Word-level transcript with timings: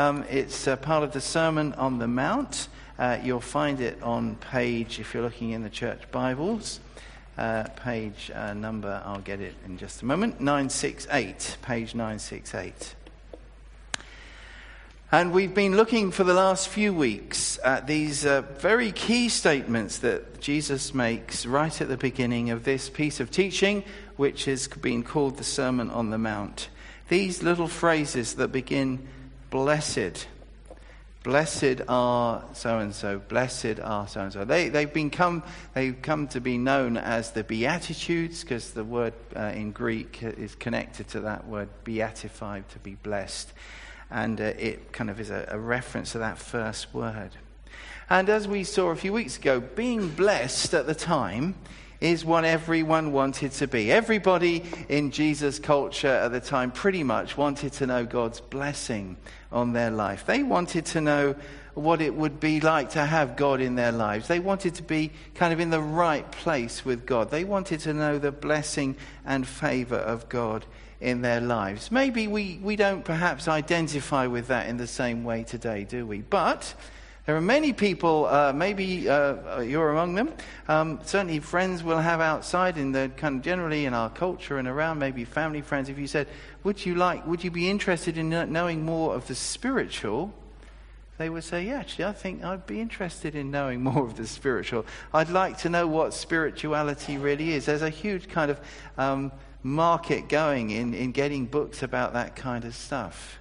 Um, 0.00 0.24
it's 0.30 0.66
uh, 0.66 0.76
part 0.76 1.04
of 1.04 1.12
the 1.12 1.20
Sermon 1.20 1.74
on 1.74 1.98
the 1.98 2.08
Mount. 2.08 2.68
Uh, 2.98 3.18
you'll 3.22 3.38
find 3.38 3.82
it 3.82 4.02
on 4.02 4.36
page, 4.36 4.98
if 4.98 5.12
you're 5.12 5.22
looking 5.22 5.50
in 5.50 5.62
the 5.62 5.68
church 5.68 6.10
Bibles, 6.10 6.80
uh, 7.36 7.64
page 7.76 8.30
uh, 8.34 8.54
number, 8.54 9.02
I'll 9.04 9.20
get 9.20 9.42
it 9.42 9.54
in 9.66 9.76
just 9.76 10.00
a 10.00 10.06
moment, 10.06 10.40
968, 10.40 11.58
page 11.60 11.94
968. 11.94 12.94
And 15.12 15.32
we've 15.32 15.54
been 15.54 15.76
looking 15.76 16.12
for 16.12 16.24
the 16.24 16.32
last 16.32 16.68
few 16.68 16.94
weeks 16.94 17.58
at 17.62 17.86
these 17.86 18.24
uh, 18.24 18.40
very 18.56 18.92
key 18.92 19.28
statements 19.28 19.98
that 19.98 20.40
Jesus 20.40 20.94
makes 20.94 21.44
right 21.44 21.78
at 21.78 21.88
the 21.88 21.98
beginning 21.98 22.48
of 22.48 22.64
this 22.64 22.88
piece 22.88 23.20
of 23.20 23.30
teaching, 23.30 23.84
which 24.16 24.46
has 24.46 24.66
been 24.66 25.02
called 25.02 25.36
the 25.36 25.44
Sermon 25.44 25.90
on 25.90 26.08
the 26.08 26.16
Mount. 26.16 26.70
These 27.10 27.42
little 27.42 27.68
phrases 27.68 28.36
that 28.36 28.48
begin 28.48 29.06
blessed. 29.50 30.26
Blessed 31.22 31.82
are 31.86 32.44
so 32.54 32.78
and 32.78 32.94
so. 32.94 33.18
Blessed 33.18 33.78
are 33.82 34.08
so 34.08 34.22
and 34.22 34.32
so. 34.32 34.44
They, 34.44 34.70
they've, 34.70 34.92
been 34.92 35.10
come, 35.10 35.42
they've 35.74 36.00
come 36.00 36.28
to 36.28 36.40
be 36.40 36.56
known 36.56 36.96
as 36.96 37.32
the 37.32 37.44
Beatitudes 37.44 38.42
because 38.42 38.70
the 38.70 38.84
word 38.84 39.12
uh, 39.36 39.52
in 39.54 39.72
Greek 39.72 40.22
is 40.22 40.54
connected 40.54 41.08
to 41.08 41.20
that 41.20 41.46
word 41.46 41.68
beatified, 41.84 42.68
to 42.70 42.78
be 42.78 42.94
blessed. 42.94 43.52
And 44.10 44.40
uh, 44.40 44.44
it 44.44 44.92
kind 44.92 45.10
of 45.10 45.20
is 45.20 45.28
a, 45.28 45.46
a 45.50 45.58
reference 45.58 46.12
to 46.12 46.18
that 46.18 46.38
first 46.38 46.94
word. 46.94 47.30
And 48.08 48.28
as 48.28 48.48
we 48.48 48.64
saw 48.64 48.88
a 48.88 48.96
few 48.96 49.12
weeks 49.12 49.36
ago, 49.36 49.60
being 49.60 50.08
blessed 50.08 50.72
at 50.74 50.86
the 50.86 50.94
time 50.94 51.54
is 52.00 52.24
what 52.24 52.44
everyone 52.44 53.12
wanted 53.12 53.52
to 53.52 53.66
be. 53.66 53.92
Everybody 53.92 54.64
in 54.88 55.10
Jesus' 55.10 55.58
culture 55.58 56.08
at 56.08 56.32
the 56.32 56.40
time 56.40 56.70
pretty 56.70 57.04
much 57.04 57.36
wanted 57.36 57.72
to 57.74 57.86
know 57.86 58.04
God's 58.04 58.40
blessing 58.40 59.16
on 59.52 59.72
their 59.72 59.90
life. 59.90 60.24
They 60.24 60.42
wanted 60.42 60.86
to 60.86 61.00
know 61.00 61.34
what 61.74 62.00
it 62.00 62.14
would 62.14 62.40
be 62.40 62.60
like 62.60 62.90
to 62.90 63.04
have 63.04 63.36
God 63.36 63.60
in 63.60 63.74
their 63.74 63.92
lives. 63.92 64.28
They 64.28 64.40
wanted 64.40 64.74
to 64.76 64.82
be 64.82 65.12
kind 65.34 65.52
of 65.52 65.60
in 65.60 65.70
the 65.70 65.80
right 65.80 66.30
place 66.32 66.84
with 66.84 67.06
God. 67.06 67.30
They 67.30 67.44
wanted 67.44 67.80
to 67.80 67.94
know 67.94 68.18
the 68.18 68.32
blessing 68.32 68.96
and 69.24 69.46
favor 69.46 69.96
of 69.96 70.28
God 70.28 70.64
in 71.00 71.22
their 71.22 71.40
lives. 71.40 71.90
Maybe 71.90 72.26
we, 72.26 72.60
we 72.62 72.76
don't 72.76 73.04
perhaps 73.04 73.48
identify 73.48 74.26
with 74.26 74.48
that 74.48 74.68
in 74.68 74.76
the 74.76 74.86
same 74.86 75.24
way 75.24 75.44
today, 75.44 75.84
do 75.84 76.06
we? 76.06 76.20
But 76.20 76.74
there 77.26 77.36
are 77.36 77.40
many 77.40 77.72
people, 77.72 78.26
uh, 78.26 78.52
maybe 78.52 79.08
uh, 79.08 79.60
you're 79.60 79.90
among 79.90 80.14
them. 80.14 80.32
Um, 80.68 81.00
certainly, 81.04 81.38
friends 81.38 81.84
we'll 81.84 81.98
have 81.98 82.20
outside 82.20 82.78
in 82.78 82.92
the 82.92 83.10
kind 83.16 83.36
of 83.36 83.42
generally 83.42 83.84
in 83.84 83.92
our 83.92 84.08
culture 84.08 84.58
and 84.58 84.66
around, 84.66 84.98
maybe 84.98 85.24
family 85.24 85.60
friends. 85.60 85.88
If 85.88 85.98
you 85.98 86.06
said, 86.06 86.28
"Would 86.64 86.84
you 86.84 86.94
like? 86.94 87.26
Would 87.26 87.44
you 87.44 87.50
be 87.50 87.68
interested 87.68 88.16
in 88.16 88.30
knowing 88.30 88.84
more 88.84 89.14
of 89.14 89.26
the 89.26 89.34
spiritual?" 89.34 90.32
They 91.18 91.28
would 91.28 91.44
say, 91.44 91.66
"Yeah, 91.66 91.80
actually, 91.80 92.06
I 92.06 92.12
think 92.12 92.42
I'd 92.42 92.66
be 92.66 92.80
interested 92.80 93.34
in 93.34 93.50
knowing 93.50 93.82
more 93.90 94.04
of 94.04 94.16
the 94.16 94.26
spiritual. 94.26 94.86
I'd 95.12 95.28
like 95.28 95.58
to 95.58 95.68
know 95.68 95.86
what 95.86 96.14
spirituality 96.14 97.18
really 97.18 97.52
is." 97.52 97.66
There's 97.66 97.82
a 97.82 97.90
huge 97.90 98.28
kind 98.28 98.50
of 98.50 98.60
um, 98.96 99.30
market 99.62 100.30
going 100.30 100.70
in 100.70 100.94
in 100.94 101.12
getting 101.12 101.44
books 101.44 101.82
about 101.82 102.14
that 102.14 102.34
kind 102.34 102.64
of 102.64 102.74
stuff. 102.74 103.39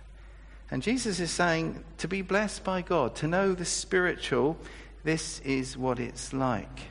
And 0.71 0.83
Jesus 0.83 1.19
is 1.19 1.31
saying 1.31 1.83
to 1.97 2.07
be 2.07 2.21
blessed 2.21 2.63
by 2.63 2.81
God, 2.81 3.15
to 3.17 3.27
know 3.27 3.53
the 3.53 3.65
spiritual, 3.65 4.57
this 5.03 5.39
is 5.41 5.77
what 5.77 5.99
it's 5.99 6.33
like. 6.33 6.81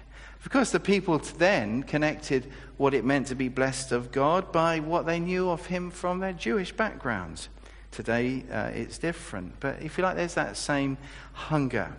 Of 0.44 0.50
course, 0.50 0.70
the 0.70 0.80
people 0.80 1.18
then 1.18 1.82
connected 1.82 2.50
what 2.76 2.94
it 2.94 3.04
meant 3.04 3.26
to 3.28 3.34
be 3.34 3.48
blessed 3.48 3.92
of 3.92 4.12
God 4.12 4.50
by 4.52 4.80
what 4.80 5.04
they 5.06 5.20
knew 5.20 5.50
of 5.50 5.66
Him 5.66 5.90
from 5.90 6.20
their 6.20 6.32
Jewish 6.32 6.72
backgrounds. 6.72 7.48
Today, 7.90 8.44
uh, 8.52 8.70
it's 8.74 8.98
different. 8.98 9.60
But 9.60 9.82
if 9.82 9.98
you 9.98 10.04
like, 10.04 10.16
there's 10.16 10.34
that 10.34 10.56
same 10.56 10.96
hunger. 11.32 11.94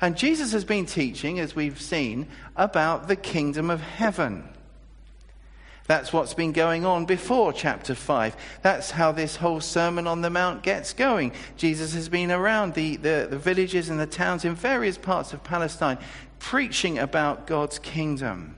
And 0.00 0.16
Jesus 0.16 0.52
has 0.52 0.64
been 0.64 0.86
teaching, 0.86 1.40
as 1.40 1.56
we've 1.56 1.80
seen, 1.80 2.28
about 2.56 3.08
the 3.08 3.16
kingdom 3.16 3.70
of 3.70 3.80
heaven. 3.80 4.48
That's 5.86 6.12
what's 6.12 6.34
been 6.34 6.52
going 6.52 6.84
on 6.84 7.06
before 7.06 7.52
chapter 7.52 7.94
5. 7.94 8.36
That's 8.62 8.92
how 8.92 9.12
this 9.12 9.36
whole 9.36 9.60
Sermon 9.60 10.06
on 10.06 10.20
the 10.20 10.30
Mount 10.30 10.62
gets 10.62 10.92
going. 10.92 11.32
Jesus 11.56 11.92
has 11.94 12.08
been 12.08 12.30
around 12.30 12.74
the, 12.74 12.96
the, 12.96 13.26
the, 13.28 13.38
villages 13.38 13.88
and 13.88 13.98
the 13.98 14.06
towns 14.06 14.44
in 14.44 14.54
various 14.54 14.96
parts 14.96 15.32
of 15.32 15.42
Palestine 15.42 15.98
preaching 16.38 16.98
about 16.98 17.46
God's 17.46 17.78
kingdom. 17.78 18.56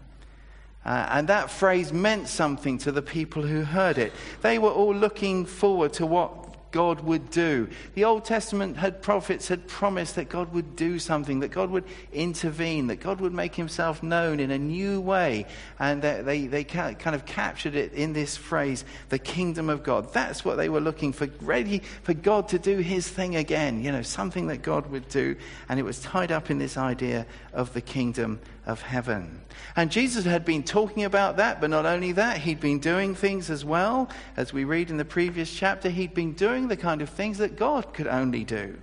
Uh, 0.85 1.07
and 1.11 1.29
that 1.29 1.51
phrase 1.51 1.93
meant 1.93 2.29
something 2.29 2.77
to 2.79 2.93
the 2.93 3.01
people 3.01 3.43
who 3.43 3.63
heard 3.63 3.97
it. 3.97 4.13
They 4.43 4.59
were 4.59 4.71
all 4.71 4.95
looking 4.95 5.47
forward 5.47 5.95
to 5.95 6.05
what 6.05 6.44
God 6.75 7.03
would 7.03 7.31
do. 7.31 7.69
The 7.95 8.03
Old 8.03 8.25
Testament 8.25 8.77
had 8.77 9.01
prophets 9.01 9.47
had 9.47 9.69
promised 9.69 10.17
that 10.17 10.29
God 10.29 10.53
would 10.53 10.75
do 10.75 10.99
something, 10.99 11.39
that 11.39 11.53
God 11.53 11.71
would 11.71 11.85
intervene, 12.13 12.89
that 12.89 12.97
God 12.97 13.21
would 13.21 13.33
make 13.33 13.55
himself 13.55 14.03
known 14.03 14.41
in 14.41 14.51
a 14.51 14.59
new 14.59 15.01
way. 15.01 15.47
And 15.79 16.03
they, 16.03 16.49
they 16.49 16.65
kind 16.65 16.97
of 17.15 17.27
captured 17.27 17.77
it 17.77 17.93
in 17.93 18.13
this 18.13 18.37
phrase, 18.37 18.85
the 19.09 19.21
kingdom 19.21 19.71
of 19.71 19.85
God. 19.85 20.13
That's 20.13 20.45
what 20.45 20.57
they 20.57 20.69
were 20.69 20.81
looking 20.81 21.13
for, 21.13 21.29
ready 21.41 21.81
for 22.03 22.13
God 22.13 22.49
to 22.49 22.59
do 22.59 22.79
his 22.79 23.09
thing 23.09 23.37
again, 23.37 23.85
you 23.85 23.93
know, 23.93 24.03
something 24.03 24.49
that 24.49 24.63
God 24.63 24.91
would 24.91 25.09
do. 25.09 25.37
And 25.69 25.79
it 25.79 25.85
was 25.85 26.01
tied 26.01 26.33
up 26.33 26.51
in 26.51 26.59
this 26.59 26.77
idea 26.77 27.25
of 27.53 27.73
the 27.73 27.83
kingdom 27.83 28.41
of 28.67 28.83
heaven. 28.83 29.43
And 29.77 29.91
Jesus 29.91 30.25
had 30.25 30.45
been 30.45 30.63
talking 30.63 31.05
about 31.05 31.37
that, 31.37 31.61
but 31.61 31.71
not 31.71 31.87
only 31.87 32.13
that, 32.13 32.39
he'd 32.39 32.61
been 32.61 32.79
doing 32.79 33.15
things 33.15 33.51
as 33.51 33.65
well. 33.65 34.09
As 34.37 34.53
we 34.53 34.65
read 34.65 34.91
in 34.91 34.97
the 34.97 35.05
previous 35.05 35.53
chapter, 35.53 35.91
he'd 35.91 36.15
been 36.15 36.33
doing 36.33 36.69
the 36.69 36.77
kind 36.77 37.03
of 37.03 37.09
things 37.09 37.39
that 37.39 37.57
God 37.57 37.93
could 37.93 38.07
only 38.07 38.45
do. 38.45 38.79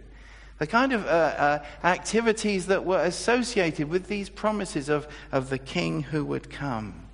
The 0.58 0.68
kind 0.68 0.94
of 0.94 1.06
uh, 1.06 1.10
uh, 1.10 1.66
activities 1.84 2.68
that 2.68 2.86
were 2.86 3.02
associated 3.02 3.90
with 3.90 4.08
these 4.08 4.30
promises 4.30 4.90
of, 4.90 5.08
of 5.32 5.50
the 5.50 5.58
king 5.58 6.04
who 6.04 6.24
would 6.26 6.50
come. 6.50 7.08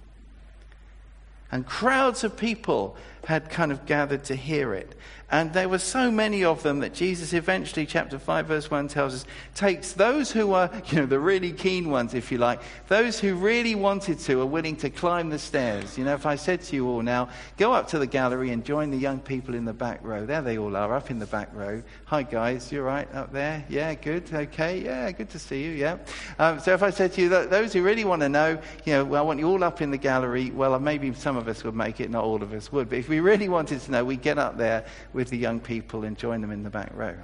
And 1.51 1.65
crowds 1.65 2.23
of 2.23 2.35
people 2.35 2.97
had 3.27 3.49
kind 3.49 3.73
of 3.73 3.85
gathered 3.85 4.23
to 4.23 4.35
hear 4.35 4.73
it. 4.73 4.95
And 5.29 5.51
there 5.51 5.67
were 5.67 5.79
so 5.79 6.09
many 6.09 6.45
of 6.45 6.63
them 6.63 6.79
that 6.79 6.93
Jesus 6.93 7.33
eventually, 7.33 7.85
chapter 7.85 8.17
5, 8.17 8.45
verse 8.45 8.71
1 8.71 8.87
tells 8.87 9.13
us, 9.13 9.25
takes 9.55 9.91
those 9.91 10.31
who 10.31 10.47
were, 10.47 10.69
you 10.85 10.99
know, 10.99 11.05
the 11.05 11.19
really 11.19 11.51
keen 11.51 11.89
ones, 11.89 12.13
if 12.13 12.31
you 12.31 12.37
like, 12.37 12.61
those 12.87 13.19
who 13.19 13.35
really 13.35 13.75
wanted 13.75 14.19
to, 14.19 14.39
are 14.39 14.45
willing 14.45 14.77
to 14.77 14.89
climb 14.89 15.29
the 15.29 15.37
stairs. 15.37 15.97
You 15.97 16.05
know, 16.05 16.13
if 16.13 16.25
I 16.25 16.37
said 16.37 16.61
to 16.61 16.75
you 16.77 16.87
all 16.87 17.01
now, 17.01 17.27
go 17.57 17.73
up 17.73 17.89
to 17.89 17.99
the 17.99 18.07
gallery 18.07 18.51
and 18.51 18.63
join 18.63 18.89
the 18.89 18.97
young 18.97 19.19
people 19.19 19.53
in 19.53 19.65
the 19.65 19.73
back 19.73 19.99
row. 20.01 20.25
There 20.25 20.41
they 20.41 20.57
all 20.57 20.77
are, 20.77 20.95
up 20.95 21.11
in 21.11 21.19
the 21.19 21.25
back 21.25 21.49
row. 21.53 21.83
Hi, 22.05 22.23
guys, 22.23 22.71
you 22.71 22.79
are 22.79 22.85
right 22.85 23.13
up 23.13 23.33
there? 23.33 23.65
Yeah, 23.67 23.95
good, 23.95 24.33
okay, 24.33 24.79
yeah, 24.79 25.11
good 25.11 25.29
to 25.31 25.39
see 25.39 25.61
you, 25.61 25.71
yeah. 25.71 25.97
Um, 26.39 26.61
so 26.61 26.73
if 26.73 26.81
I 26.81 26.89
said 26.89 27.11
to 27.13 27.21
you, 27.21 27.27
those 27.27 27.73
who 27.73 27.83
really 27.83 28.05
want 28.05 28.21
to 28.21 28.29
know, 28.29 28.57
you 28.85 28.93
know, 28.93 29.03
well, 29.03 29.23
I 29.23 29.25
want 29.25 29.39
you 29.39 29.49
all 29.49 29.65
up 29.65 29.81
in 29.81 29.91
the 29.91 29.97
gallery, 29.97 30.51
well, 30.51 30.79
maybe 30.79 31.13
some 31.13 31.35
of 31.35 31.49
us 31.49 31.65
would 31.65 31.75
make 31.75 31.99
it, 31.99 32.09
not 32.09 32.23
all 32.23 32.41
of 32.41 32.53
us 32.53 32.71
would. 32.71 32.87
But 32.87 32.99
if 32.99 33.09
we 33.09 33.16
really 33.19 33.49
wanted 33.49 33.81
to 33.81 33.91
know, 33.91 34.05
we 34.05 34.17
get 34.17 34.37
up 34.37 34.57
there 34.57 34.85
with 35.13 35.29
the 35.29 35.37
young 35.37 35.59
people 35.59 36.03
and 36.03 36.17
join 36.17 36.41
them 36.41 36.51
in 36.51 36.63
the 36.63 36.69
back 36.69 36.91
row. 36.93 37.15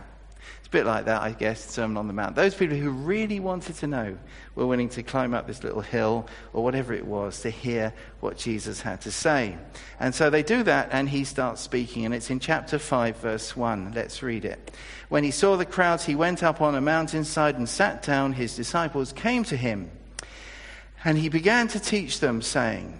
It's 0.60 0.68
a 0.68 0.72
bit 0.72 0.86
like 0.86 1.06
that, 1.06 1.22
I 1.22 1.32
guess, 1.32 1.64
Sermon 1.64 1.96
on 1.96 2.08
the 2.08 2.14
Mount. 2.14 2.36
Those 2.36 2.54
people 2.54 2.76
who 2.76 2.90
really 2.90 3.40
wanted 3.40 3.76
to 3.78 3.88
know 3.88 4.18
were 4.56 4.66
willing 4.66 4.90
to 4.90 5.04
climb 5.04 5.34
up 5.34 5.48
this 5.48 5.64
little 5.64 5.82
hill 5.82 6.28
or 6.52 6.64
whatever 6.64 6.94
it 6.94 7.06
was 7.06 7.42
to 7.42 7.50
hear 7.50 7.94
what 8.20 8.38
Jesus 8.38 8.82
had 8.82 9.00
to 9.02 9.12
say. 9.12 9.58
And 10.00 10.14
so 10.14 10.30
they 10.30 10.44
do 10.44 10.64
that, 10.64 10.90
and 10.92 11.08
he 11.08 11.24
starts 11.24 11.62
speaking. 11.62 12.06
And 12.06 12.14
it's 12.14 12.30
in 12.30 12.40
chapter 12.40 12.78
5, 12.78 13.18
verse 13.18 13.56
1. 13.56 13.94
Let's 13.94 14.22
read 14.22 14.44
it. 14.44 14.72
When 15.10 15.24
he 15.24 15.32
saw 15.32 15.56
the 15.56 15.66
crowds, 15.66 16.06
he 16.06 16.16
went 16.16 16.44
up 16.44 16.62
on 16.62 16.76
a 16.76 16.82
mountainside 16.82 17.56
and 17.56 17.70
sat 17.70 18.04
down. 18.04 18.34
His 18.34 18.56
disciples 18.56 19.14
came 19.14 19.44
to 19.46 19.56
him. 19.56 19.92
And 21.06 21.18
he 21.18 21.30
began 21.30 21.68
to 21.70 21.80
teach 21.80 22.20
them, 22.20 22.42
saying, 22.42 23.00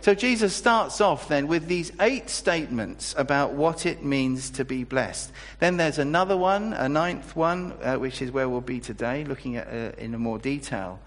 So 0.00 0.14
Jesus 0.14 0.54
starts 0.54 1.00
off 1.00 1.28
then 1.28 1.46
with 1.46 1.66
these 1.66 1.92
eight 2.00 2.28
statements 2.28 3.14
about 3.16 3.52
what 3.52 3.86
it 3.86 4.04
means 4.04 4.50
to 4.50 4.64
be 4.64 4.84
blessed. 4.84 5.32
Then 5.60 5.76
there's 5.76 5.98
another 5.98 6.36
one, 6.36 6.72
a 6.72 6.88
ninth 6.88 7.36
one, 7.36 7.72
uh, 7.82 7.96
which 7.96 8.20
is 8.20 8.30
where 8.30 8.48
we'll 8.48 8.60
be 8.60 8.80
today, 8.80 9.24
looking 9.24 9.56
at 9.56 9.68
uh, 9.68 9.92
in 9.98 10.18
more 10.18 10.38
detail. 10.38 11.00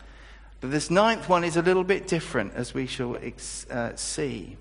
But 0.62 0.72
this 0.72 0.90
ninth 0.90 1.28
one 1.30 1.44
is 1.44 1.58
a 1.58 1.62
little 1.62 1.84
bit 1.84 2.08
different, 2.08 2.54
as 2.56 2.74
we 2.74 2.88
shall 2.88 3.18
ex- 3.18 3.70
uh, 3.70 3.96
see. 3.96 4.58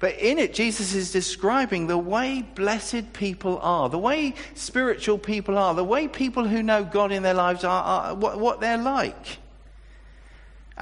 But 0.00 0.18
in 0.18 0.38
it, 0.38 0.54
Jesus 0.54 0.94
is 0.94 1.12
describing 1.12 1.86
the 1.86 1.98
way 1.98 2.42
blessed 2.42 3.12
people 3.12 3.58
are, 3.62 3.88
the 3.88 3.98
way 3.98 4.34
spiritual 4.54 5.18
people 5.18 5.58
are, 5.58 5.74
the 5.74 5.84
way 5.84 6.08
people 6.08 6.46
who 6.46 6.62
know 6.62 6.84
God 6.84 7.10
in 7.10 7.22
their 7.22 7.34
lives 7.34 7.64
are, 7.64 7.82
are 7.82 8.14
what, 8.14 8.38
what 8.38 8.60
they're 8.60 8.78
like. 8.78 9.38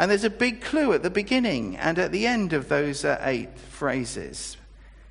And 0.03 0.11
there's 0.11 0.25
a 0.25 0.31
big 0.31 0.63
clue 0.63 0.95
at 0.95 1.05
the 1.05 1.11
beginning 1.11 1.77
and 1.77 1.97
at 1.97 2.11
the 2.11 2.27
end 2.27 2.55
of 2.55 2.69
those 2.69 3.05
uh, 3.05 3.21
eight 3.23 3.57
phrases. 3.57 4.57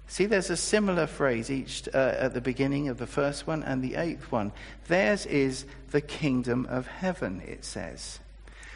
See, 0.07 0.25
there's 0.25 0.49
a 0.49 0.57
similar 0.57 1.07
phrase 1.07 1.49
each 1.49 1.87
uh, 1.93 1.97
at 2.17 2.33
the 2.33 2.41
beginning 2.41 2.89
of 2.89 2.97
the 2.97 3.07
first 3.07 3.47
one 3.47 3.63
and 3.63 3.81
the 3.81 3.95
eighth 3.95 4.33
one. 4.33 4.51
Theirs 4.89 5.25
is 5.25 5.65
the 5.91 6.01
kingdom 6.01 6.67
of 6.69 6.87
heaven, 6.87 7.41
it 7.47 7.63
says. 7.63 8.19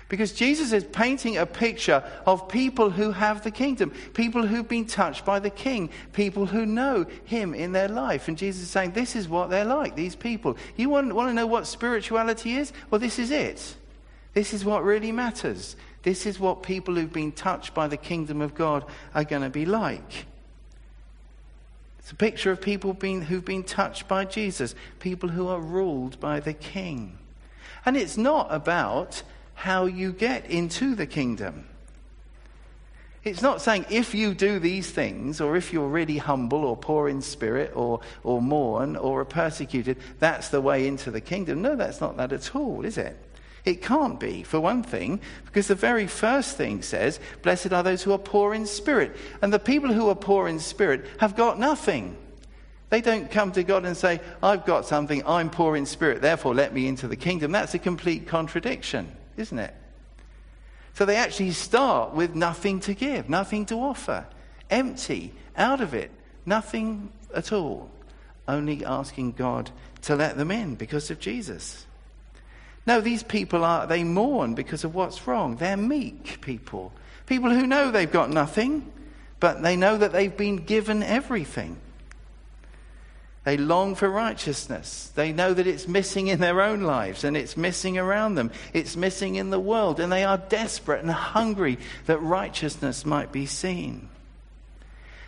Because 0.07 0.31
Jesus 0.31 0.71
is 0.71 0.85
painting 0.85 1.35
a 1.35 1.45
picture 1.45 2.01
of 2.25 2.47
people 2.47 2.91
who 2.91 3.11
have 3.11 3.43
the 3.43 3.51
kingdom, 3.51 3.91
people 4.13 4.47
who've 4.47 4.69
been 4.69 4.85
touched 4.85 5.25
by 5.25 5.39
the 5.39 5.49
king, 5.49 5.89
people 6.13 6.45
who 6.45 6.65
know 6.65 7.05
him 7.25 7.53
in 7.53 7.73
their 7.73 7.89
life. 7.89 8.29
And 8.29 8.37
Jesus 8.37 8.63
is 8.63 8.69
saying, 8.69 8.91
This 8.91 9.17
is 9.17 9.27
what 9.27 9.49
they're 9.49 9.65
like, 9.65 9.97
these 9.97 10.15
people. 10.15 10.55
You 10.77 10.87
want, 10.87 11.13
want 11.13 11.27
to 11.27 11.33
know 11.33 11.45
what 11.45 11.67
spirituality 11.67 12.55
is? 12.55 12.71
Well, 12.89 12.99
this 12.99 13.19
is 13.19 13.31
it. 13.31 13.75
This 14.35 14.53
is 14.53 14.63
what 14.63 14.83
really 14.83 15.11
matters. 15.11 15.75
This 16.05 16.27
is 16.27 16.39
what 16.39 16.61
people 16.61 16.93
who've 16.93 17.11
been 17.11 17.31
touched 17.31 17.73
by 17.73 17.87
the 17.87 17.97
kingdom 17.97 18.39
of 18.39 18.53
God 18.53 18.85
are 19.15 19.23
going 19.23 19.41
to 19.41 19.49
be 19.49 19.65
like. 19.65 20.27
It's 21.97 22.11
a 22.11 22.15
picture 22.15 22.51
of 22.51 22.61
people 22.61 22.93
being, 22.93 23.23
who've 23.23 23.43
been 23.43 23.63
touched 23.63 24.07
by 24.07 24.25
Jesus, 24.25 24.75
people 24.99 25.29
who 25.29 25.47
are 25.47 25.59
ruled 25.59 26.19
by 26.19 26.39
the 26.41 26.53
king. 26.53 27.17
And 27.87 27.97
it's 27.97 28.17
not 28.17 28.53
about 28.53 29.23
how 29.55 29.85
you 29.85 30.13
get 30.13 30.45
into 30.45 30.93
the 30.93 31.07
kingdom. 31.07 31.65
It's 33.23 33.41
not 33.41 33.59
saying 33.59 33.87
if 33.89 34.13
you 34.13 34.35
do 34.35 34.59
these 34.59 34.91
things, 34.91 35.41
or 35.41 35.57
if 35.57 35.73
you're 35.73 35.87
really 35.87 36.19
humble, 36.19 36.65
or 36.65 36.77
poor 36.77 37.09
in 37.09 37.23
spirit, 37.23 37.71
or, 37.73 38.01
or 38.23 38.43
mourn, 38.43 38.95
or 38.95 39.21
are 39.21 39.25
persecuted, 39.25 39.97
that's 40.19 40.49
the 40.49 40.61
way 40.61 40.85
into 40.85 41.09
the 41.09 41.21
kingdom. 41.21 41.63
No, 41.63 41.75
that's 41.75 41.99
not 41.99 42.17
that 42.17 42.31
at 42.31 42.55
all, 42.55 42.85
is 42.85 42.99
it? 42.99 43.17
It 43.65 43.81
can't 43.81 44.19
be, 44.19 44.43
for 44.43 44.59
one 44.59 44.83
thing, 44.83 45.19
because 45.45 45.67
the 45.67 45.75
very 45.75 46.05
first 46.05 46.55
thing 46.55 46.83
says, 46.83 47.19
Blessed 47.41 47.73
are 47.73 47.81
those 47.81 48.03
who 48.03 48.11
are 48.11 48.19
poor 48.19 48.53
in 48.53 48.67
spirit. 48.67 49.15
And 49.41 49.51
the 49.51 49.59
people 49.59 49.91
who 49.91 50.07
are 50.09 50.15
poor 50.15 50.47
in 50.47 50.59
spirit 50.59 51.05
have 51.19 51.35
got 51.35 51.59
nothing. 51.59 52.15
They 52.91 53.01
don't 53.01 53.31
come 53.31 53.51
to 53.53 53.63
God 53.63 53.83
and 53.83 53.97
say, 53.97 54.21
I've 54.43 54.65
got 54.65 54.85
something, 54.85 55.23
I'm 55.25 55.49
poor 55.49 55.75
in 55.75 55.87
spirit, 55.87 56.21
therefore 56.21 56.53
let 56.53 56.73
me 56.73 56.87
into 56.87 57.07
the 57.07 57.15
kingdom. 57.15 57.51
That's 57.51 57.73
a 57.73 57.79
complete 57.79 58.27
contradiction, 58.27 59.11
isn't 59.35 59.57
it? 59.57 59.73
So 60.93 61.05
they 61.05 61.15
actually 61.15 61.51
start 61.51 62.13
with 62.13 62.35
nothing 62.35 62.79
to 62.81 62.93
give, 62.93 63.27
nothing 63.27 63.65
to 63.65 63.75
offer, 63.75 64.27
empty, 64.69 65.33
out 65.57 65.81
of 65.81 65.95
it, 65.95 66.11
nothing 66.45 67.11
at 67.33 67.51
all, 67.51 67.89
only 68.47 68.85
asking 68.85 69.31
God 69.33 69.71
to 70.03 70.15
let 70.15 70.37
them 70.37 70.51
in 70.51 70.75
because 70.75 71.09
of 71.09 71.19
Jesus. 71.19 71.85
No, 72.87 73.01
these 73.01 73.23
people 73.23 73.63
are, 73.63 73.87
they 73.87 74.03
mourn 74.03 74.53
because 74.53 74.83
of 74.83 74.93
what's 74.93 75.27
wrong. 75.27 75.55
They're 75.55 75.77
meek 75.77 76.41
people. 76.41 76.93
People 77.25 77.49
who 77.49 77.65
know 77.65 77.89
they've 77.89 78.11
got 78.11 78.29
nothing, 78.29 78.91
but 79.39 79.63
they 79.63 79.75
know 79.75 79.97
that 79.97 80.11
they've 80.11 80.35
been 80.35 80.57
given 80.57 81.01
everything. 81.01 81.77
They 83.43 83.57
long 83.57 83.93
for 83.93 84.09
righteousness. 84.09 85.11
They 85.13 85.31
know 85.31 85.53
that 85.53 85.67
it's 85.67 85.87
missing 85.87 86.27
in 86.27 86.39
their 86.39 86.61
own 86.61 86.81
lives 86.81 87.23
and 87.23 87.37
it's 87.37 87.55
missing 87.55 87.95
around 87.97 88.35
them. 88.35 88.51
It's 88.73 88.95
missing 88.95 89.35
in 89.35 89.51
the 89.51 89.59
world. 89.59 89.99
And 89.99 90.11
they 90.11 90.23
are 90.23 90.39
desperate 90.39 91.01
and 91.01 91.11
hungry 91.11 91.77
that 92.07 92.17
righteousness 92.21 93.05
might 93.05 93.31
be 93.31 93.45
seen. 93.45 94.09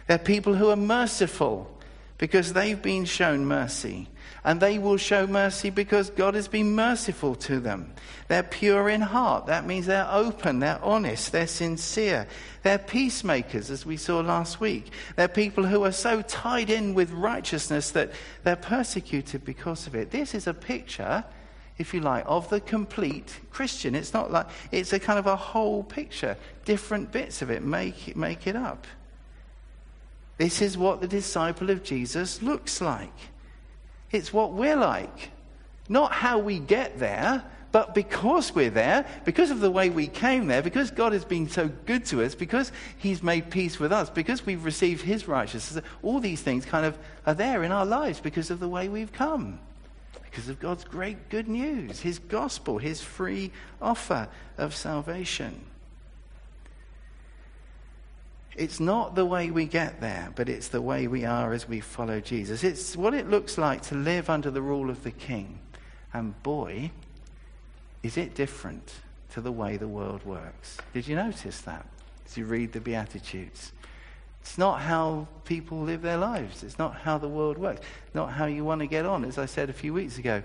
They're 0.07 0.17
people 0.17 0.55
who 0.55 0.69
are 0.69 0.75
merciful 0.75 1.71
because 2.17 2.53
they've 2.53 2.81
been 2.81 3.05
shown 3.05 3.45
mercy 3.45 4.07
and 4.47 4.61
they 4.61 4.79
will 4.79 4.95
show 4.95 5.27
mercy 5.27 5.69
because 5.69 6.09
God 6.09 6.33
has 6.33 6.47
been 6.47 6.73
merciful 6.73 7.35
to 7.35 7.59
them. 7.59 7.91
They're 8.29 8.43
pure 8.43 8.87
in 8.87 9.01
heart. 9.01 9.47
That 9.47 9.67
means 9.67 9.87
they're 9.87 10.07
open, 10.09 10.59
they're 10.59 10.81
honest, 10.81 11.33
they're 11.33 11.47
sincere. 11.47 12.25
They're 12.63 12.77
peacemakers, 12.77 13.69
as 13.69 13.85
we 13.85 13.97
saw 13.97 14.21
last 14.21 14.61
week. 14.61 14.89
They're 15.17 15.27
people 15.27 15.65
who 15.65 15.83
are 15.83 15.91
so 15.91 16.21
tied 16.21 16.69
in 16.69 16.93
with 16.93 17.11
righteousness 17.11 17.91
that 17.91 18.13
they're 18.45 18.55
persecuted 18.55 19.43
because 19.43 19.85
of 19.85 19.95
it. 19.95 20.11
This 20.11 20.33
is 20.33 20.47
a 20.47 20.53
picture, 20.53 21.25
if 21.77 21.93
you 21.93 21.99
like, 21.99 22.23
of 22.25 22.49
the 22.49 22.61
complete 22.61 23.41
Christian. 23.51 23.95
It's 23.95 24.13
not 24.13 24.31
like, 24.31 24.47
it's 24.71 24.93
a 24.93 24.99
kind 24.99 25.19
of 25.19 25.27
a 25.27 25.35
whole 25.35 25.83
picture. 25.83 26.37
Different 26.63 27.11
bits 27.11 27.41
of 27.41 27.51
it 27.51 27.63
make, 27.63 28.15
make 28.15 28.47
it 28.47 28.55
up. 28.55 28.87
This 30.37 30.61
is 30.61 30.77
what 30.77 31.01
the 31.01 31.07
disciple 31.09 31.69
of 31.69 31.83
Jesus 31.83 32.41
looks 32.41 32.79
like. 32.79 33.11
It's 34.11 34.31
what 34.31 34.53
we're 34.53 34.75
like. 34.75 35.31
Not 35.89 36.11
how 36.11 36.39
we 36.39 36.59
get 36.59 36.99
there, 36.99 37.43
but 37.71 37.93
because 37.93 38.55
we're 38.55 38.69
there, 38.69 39.05
because 39.25 39.51
of 39.51 39.59
the 39.59 39.71
way 39.71 39.89
we 39.89 40.07
came 40.07 40.47
there, 40.47 40.61
because 40.61 40.89
God 40.91 41.13
has 41.13 41.25
been 41.25 41.49
so 41.49 41.69
good 41.85 42.05
to 42.07 42.23
us, 42.23 42.33
because 42.35 42.71
He's 42.97 43.21
made 43.21 43.51
peace 43.51 43.79
with 43.79 43.91
us, 43.91 44.09
because 44.09 44.45
we've 44.45 44.63
received 44.63 45.01
His 45.01 45.27
righteousness, 45.27 45.83
all 46.01 46.19
these 46.19 46.41
things 46.41 46.65
kind 46.65 46.85
of 46.85 46.97
are 47.25 47.33
there 47.33 47.63
in 47.63 47.71
our 47.71 47.85
lives 47.85 48.19
because 48.19 48.49
of 48.49 48.59
the 48.59 48.67
way 48.67 48.89
we've 48.89 49.11
come. 49.11 49.59
Because 50.23 50.49
of 50.49 50.59
God's 50.59 50.83
great 50.83 51.29
good 51.29 51.47
news, 51.47 51.99
His 51.99 52.19
gospel, 52.19 52.77
His 52.77 53.01
free 53.01 53.51
offer 53.81 54.27
of 54.57 54.75
salvation. 54.75 55.61
It's 58.57 58.79
not 58.79 59.15
the 59.15 59.25
way 59.25 59.51
we 59.51 59.65
get 59.65 60.01
there, 60.01 60.33
but 60.35 60.49
it's 60.49 60.67
the 60.69 60.81
way 60.81 61.07
we 61.07 61.25
are 61.25 61.53
as 61.53 61.69
we 61.69 61.79
follow 61.79 62.19
Jesus. 62.19 62.63
It's 62.63 62.97
what 62.97 63.13
it 63.13 63.29
looks 63.29 63.57
like 63.57 63.83
to 63.83 63.95
live 63.95 64.29
under 64.29 64.51
the 64.51 64.61
rule 64.61 64.89
of 64.89 65.03
the 65.03 65.11
king. 65.11 65.59
And 66.11 66.41
boy, 66.43 66.91
is 68.03 68.17
it 68.17 68.33
different 68.33 68.91
to 69.37 69.41
the 69.41 69.51
way 69.51 69.77
the 69.77 69.87
world 69.87 70.25
works. 70.25 70.77
Did 70.93 71.07
you 71.07 71.15
notice 71.15 71.61
that 71.61 71.85
as 72.25 72.37
you 72.37 72.45
read 72.45 72.73
the 72.73 72.79
Beatitudes? 72.79 73.71
It's 74.41 74.57
not 74.57 74.81
how 74.81 75.27
people 75.45 75.81
live 75.81 76.01
their 76.01 76.17
lives. 76.17 76.63
It's 76.63 76.79
not 76.79 76.95
how 76.95 77.17
the 77.17 77.27
world 77.27 77.57
works. 77.57 77.81
Not 78.15 78.31
how 78.31 78.45
you 78.45 78.63
want 78.63 78.79
to 78.79 78.87
get 78.87 79.05
on. 79.05 79.25
As 79.25 79.37
I 79.37 79.45
said 79.45 79.69
a 79.69 79.73
few 79.73 79.93
weeks 79.93 80.17
ago, 80.17 80.41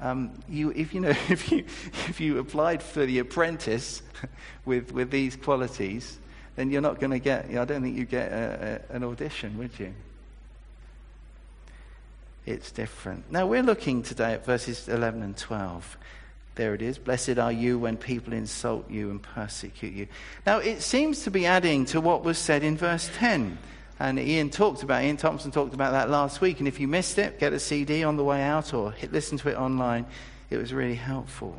um, 0.00 0.32
you, 0.48 0.72
if 0.72 0.92
you 0.92 1.00
know, 1.00 1.08
if 1.30 1.50
you 1.52 1.58
if 2.08 2.20
you 2.20 2.38
applied 2.38 2.82
for 2.82 3.06
the 3.06 3.20
apprentice 3.20 4.02
with 4.66 4.92
with 4.92 5.10
these 5.10 5.36
qualities, 5.36 6.18
then 6.56 6.70
you're 6.70 6.82
not 6.82 7.00
going 7.00 7.10
to 7.10 7.18
get, 7.18 7.46
I 7.50 7.64
don't 7.64 7.82
think 7.82 7.96
you 7.96 8.04
get 8.04 8.30
a, 8.30 8.80
a, 8.90 8.96
an 8.96 9.04
audition, 9.04 9.58
would 9.58 9.78
you? 9.78 9.92
It's 12.46 12.70
different. 12.70 13.30
Now, 13.32 13.46
we're 13.46 13.62
looking 13.62 14.02
today 14.02 14.34
at 14.34 14.44
verses 14.44 14.88
11 14.88 15.22
and 15.22 15.36
12. 15.36 15.96
There 16.56 16.74
it 16.74 16.82
is. 16.82 16.98
Blessed 16.98 17.38
are 17.38 17.50
you 17.50 17.78
when 17.78 17.96
people 17.96 18.32
insult 18.32 18.88
you 18.90 19.10
and 19.10 19.20
persecute 19.20 19.92
you. 19.92 20.06
Now, 20.46 20.58
it 20.58 20.82
seems 20.82 21.24
to 21.24 21.30
be 21.30 21.46
adding 21.46 21.84
to 21.86 22.00
what 22.00 22.22
was 22.22 22.38
said 22.38 22.62
in 22.62 22.76
verse 22.76 23.10
10. 23.16 23.58
And 23.98 24.18
Ian 24.18 24.50
talked 24.50 24.82
about, 24.82 25.02
Ian 25.02 25.16
Thompson 25.16 25.50
talked 25.50 25.74
about 25.74 25.92
that 25.92 26.10
last 26.10 26.40
week. 26.40 26.58
And 26.58 26.68
if 26.68 26.78
you 26.78 26.86
missed 26.86 27.18
it, 27.18 27.40
get 27.40 27.52
a 27.52 27.58
CD 27.58 28.04
on 28.04 28.16
the 28.16 28.24
way 28.24 28.42
out 28.42 28.74
or 28.74 28.92
hit, 28.92 29.12
listen 29.12 29.38
to 29.38 29.48
it 29.48 29.56
online. 29.56 30.06
It 30.50 30.58
was 30.58 30.72
really 30.72 30.96
helpful. 30.96 31.56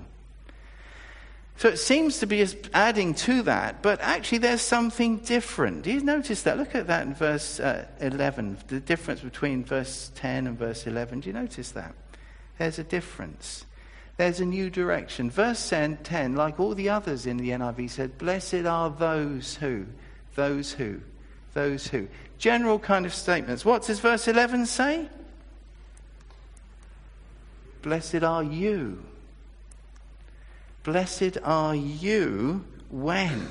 So 1.57 1.69
it 1.69 1.77
seems 1.77 2.19
to 2.19 2.27
be 2.27 2.45
adding 2.73 3.13
to 3.13 3.41
that, 3.43 3.81
but 3.81 4.01
actually 4.01 4.39
there's 4.39 4.61
something 4.61 5.17
different. 5.17 5.83
Do 5.83 5.91
you 5.91 6.01
notice 6.01 6.43
that? 6.43 6.57
Look 6.57 6.75
at 6.75 6.87
that 6.87 7.07
in 7.07 7.13
verse 7.13 7.61
uh, 7.61 7.85
11, 8.01 8.57
the 8.67 8.81
difference 8.81 9.21
between 9.21 9.63
verse 9.63 10.11
10 10.15 10.47
and 10.47 10.59
verse 10.59 10.85
11. 10.85 11.21
Do 11.21 11.29
you 11.29 11.33
notice 11.33 11.71
that? 11.71 11.95
There's 12.57 12.77
a 12.77 12.83
difference. 12.83 13.65
There's 14.17 14.41
a 14.41 14.45
new 14.45 14.69
direction. 14.69 15.29
Verse 15.29 15.69
10, 15.69 16.35
like 16.35 16.59
all 16.59 16.75
the 16.75 16.89
others 16.89 17.25
in 17.25 17.37
the 17.37 17.49
NIV, 17.49 17.89
said, 17.89 18.17
Blessed 18.17 18.65
are 18.65 18.89
those 18.89 19.55
who, 19.55 19.85
those 20.35 20.73
who, 20.73 20.99
those 21.53 21.87
who. 21.87 22.07
General 22.37 22.79
kind 22.79 23.05
of 23.05 23.13
statements. 23.13 23.63
What 23.63 23.83
does 23.83 23.99
verse 23.99 24.27
11 24.27 24.65
say? 24.65 25.07
Blessed 27.81 28.23
are 28.23 28.43
you. 28.43 29.03
Blessed 30.85 31.39
are 31.43 31.75
you 31.75 32.63
when? 32.91 33.49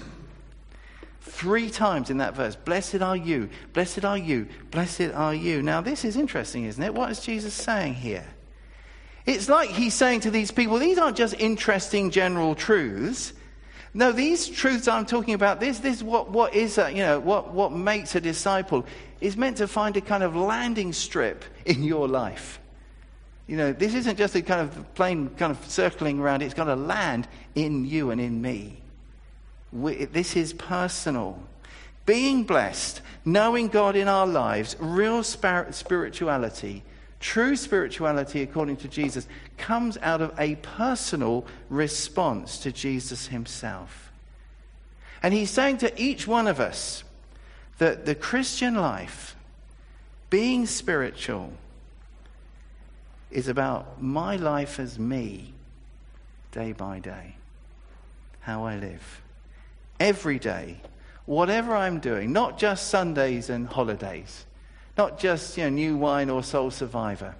Three 1.21 1.69
times 1.69 2.09
in 2.09 2.19
that 2.19 2.37
verse. 2.37 2.55
Blessed 2.55 3.03
are 3.03 3.17
you. 3.17 3.50
Blessed 3.73 4.05
are 4.05 4.17
you. 4.17 4.47
Blessed 4.71 5.11
are 5.12 5.35
you. 5.35 5.61
Now, 5.61 5.81
this 5.81 6.05
is 6.05 6.17
interesting, 6.17 6.64
isn't 6.64 6.83
it? 6.83 6.95
What 6.95 7.11
is 7.11 7.19
Jesus 7.19 7.53
saying 7.53 7.95
here? 7.95 8.25
It's 9.26 9.49
like 9.49 9.71
he's 9.71 9.95
saying 9.95 10.21
to 10.21 10.31
these 10.31 10.53
people, 10.53 10.79
these 10.79 10.97
aren't 10.97 11.17
just 11.17 11.35
interesting 11.35 12.11
general 12.11 12.55
truths. 12.55 13.33
No, 13.95 14.12
these 14.12 14.49
truths 14.49 14.87
I'm 14.87 15.05
talking 15.05 15.35
about, 15.35 15.59
this, 15.59 15.81
this 15.81 16.05
what, 16.05 16.31
what 16.31 16.55
is 16.55 16.79
a, 16.79 16.88
you 16.91 16.99
know, 16.99 17.19
what, 17.19 17.53
what 17.53 17.73
makes 17.73 18.14
a 18.14 18.21
disciple 18.21 18.87
is 19.21 19.37
meant 19.37 19.57
to 19.57 19.67
find 19.67 19.97
a 19.97 20.00
kind 20.00 20.23
of 20.23 20.37
landing 20.37 20.93
strip 20.93 21.45
in 21.64 21.83
your 21.83 22.07
life. 22.07 22.61
You 23.46 23.56
know, 23.56 23.72
this 23.72 23.94
isn't 23.94 24.16
just 24.16 24.34
a 24.34 24.42
kind 24.42 24.62
of 24.62 24.94
plane 24.94 25.30
kind 25.36 25.50
of 25.52 25.64
circling 25.70 26.18
around, 26.18 26.42
it's 26.42 26.54
got 26.54 26.64
to 26.64 26.76
land 26.76 27.28
in 27.54 27.84
you 27.84 28.10
and 28.10 28.20
in 28.20 28.40
me. 28.40 28.78
We, 29.72 30.06
this 30.06 30.36
is 30.36 30.52
personal. 30.52 31.42
Being 32.06 32.44
blessed, 32.44 33.00
knowing 33.24 33.68
God 33.68 33.96
in 33.96 34.08
our 34.08 34.26
lives, 34.26 34.76
real 34.78 35.22
spirituality, 35.22 36.82
true 37.18 37.56
spirituality 37.56 38.42
according 38.42 38.76
to 38.78 38.88
Jesus, 38.88 39.26
comes 39.56 39.98
out 39.98 40.20
of 40.20 40.34
a 40.38 40.56
personal 40.56 41.46
response 41.70 42.58
to 42.58 42.72
Jesus 42.72 43.28
himself. 43.28 44.12
And 45.22 45.32
he's 45.32 45.50
saying 45.50 45.78
to 45.78 46.00
each 46.00 46.26
one 46.26 46.46
of 46.46 46.60
us 46.60 47.02
that 47.78 48.04
the 48.04 48.14
Christian 48.14 48.74
life, 48.74 49.34
being 50.28 50.66
spiritual, 50.66 51.52
is 53.35 53.49
about 53.49 54.00
my 54.00 54.37
life 54.37 54.79
as 54.79 54.99
me, 54.99 55.53
day 56.53 56.73
by 56.73 57.00
day, 57.00 57.35
how 58.41 58.64
I 58.64 58.76
live. 58.76 59.23
Every 59.99 60.38
day, 60.38 60.81
whatever 61.26 61.75
I'm 61.75 61.99
doing, 61.99 62.33
not 62.33 62.59
just 62.59 62.88
Sundays 62.88 63.50
and 63.50 63.67
holidays, 63.67 64.47
not 64.97 65.19
just 65.19 65.59
you 65.59 65.64
know, 65.64 65.71
New 65.71 65.97
Wine 65.97 66.31
or 66.31 66.45
Soul 66.45 66.71
Survivor, 66.71 67.35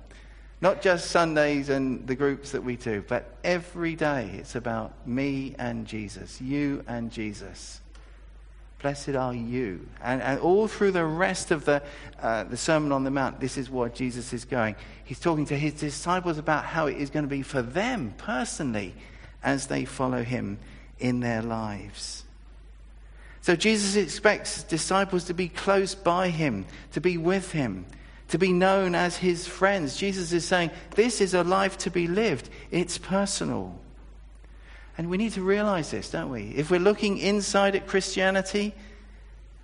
not 0.61 0.83
just 0.83 1.13
Sundays 1.13 1.69
and 1.69 2.05
the 2.07 2.17
groups 2.17 2.51
that 2.51 2.65
we 2.65 2.75
do, 2.75 3.05
but 3.07 3.37
every 3.45 3.95
day 3.95 4.31
it's 4.35 4.57
about 4.57 5.07
me 5.07 5.55
and 5.59 5.87
Jesus, 5.87 6.41
you 6.41 6.83
and 6.89 7.13
Jesus. 7.13 7.81
Blessed 8.85 9.17
are 9.17 9.33
you. 9.33 9.89
And, 10.03 10.21
and 10.21 10.39
all 10.41 10.69
through 10.69 10.91
the 10.91 11.07
rest 11.07 11.51
of 11.51 11.65
the, 11.65 11.83
uh, 12.21 12.45
the 12.45 12.59
Sermon 12.59 12.93
on 12.93 13.03
the 13.03 13.11
Mount, 13.11 13.41
this 13.41 13.57
is 13.57 13.71
what 13.71 13.95
Jesus 13.95 14.35
is 14.35 14.45
going. 14.45 14.77
He's 15.07 15.19
talking 15.19 15.47
to 15.47 15.57
his 15.57 15.73
disciples 15.73 16.37
about 16.37 16.67
how 16.67 16.87
it 16.87 16.99
is 16.99 17.09
going 17.09 17.25
to 17.25 17.31
be 17.31 17.41
for 17.41 17.63
them 17.63 18.13
personally 18.19 18.95
as 19.43 19.69
they 19.69 19.87
follow 19.87 20.23
him 20.23 20.59
in 20.99 21.21
their 21.21 21.41
lives. 21.41 22.25
So 23.41 23.57
Jesus 23.57 23.97
expects 23.97 24.65
disciples 24.65 25.25
to 25.25 25.33
be 25.33 25.49
close 25.49 25.95
by 25.95 26.29
him, 26.29 26.67
to 26.93 27.01
be 27.01 27.17
with 27.17 27.53
him, 27.53 27.87
to 28.29 28.39
be 28.39 28.53
known 28.53 28.95
as 28.95 29.17
his 29.17 29.47
friends. 29.47 29.97
Jesus 29.97 30.31
is 30.35 30.45
saying, 30.45 30.71
This 30.91 31.23
is 31.23 31.33
a 31.33 31.43
life 31.43 31.79
to 31.79 31.91
be 31.91 32.07
lived, 32.07 32.51
it's 32.71 32.99
personal. 32.99 33.81
And 34.97 35.11
we 35.11 35.17
need 35.17 35.33
to 35.33 35.43
realize 35.43 35.91
this, 35.91 36.11
don't 36.11 36.31
we? 36.31 36.53
If 36.57 36.71
we're 36.71 36.81
looking 36.81 37.19
inside 37.19 37.75
at 37.75 37.87
Christianity, 37.87 38.75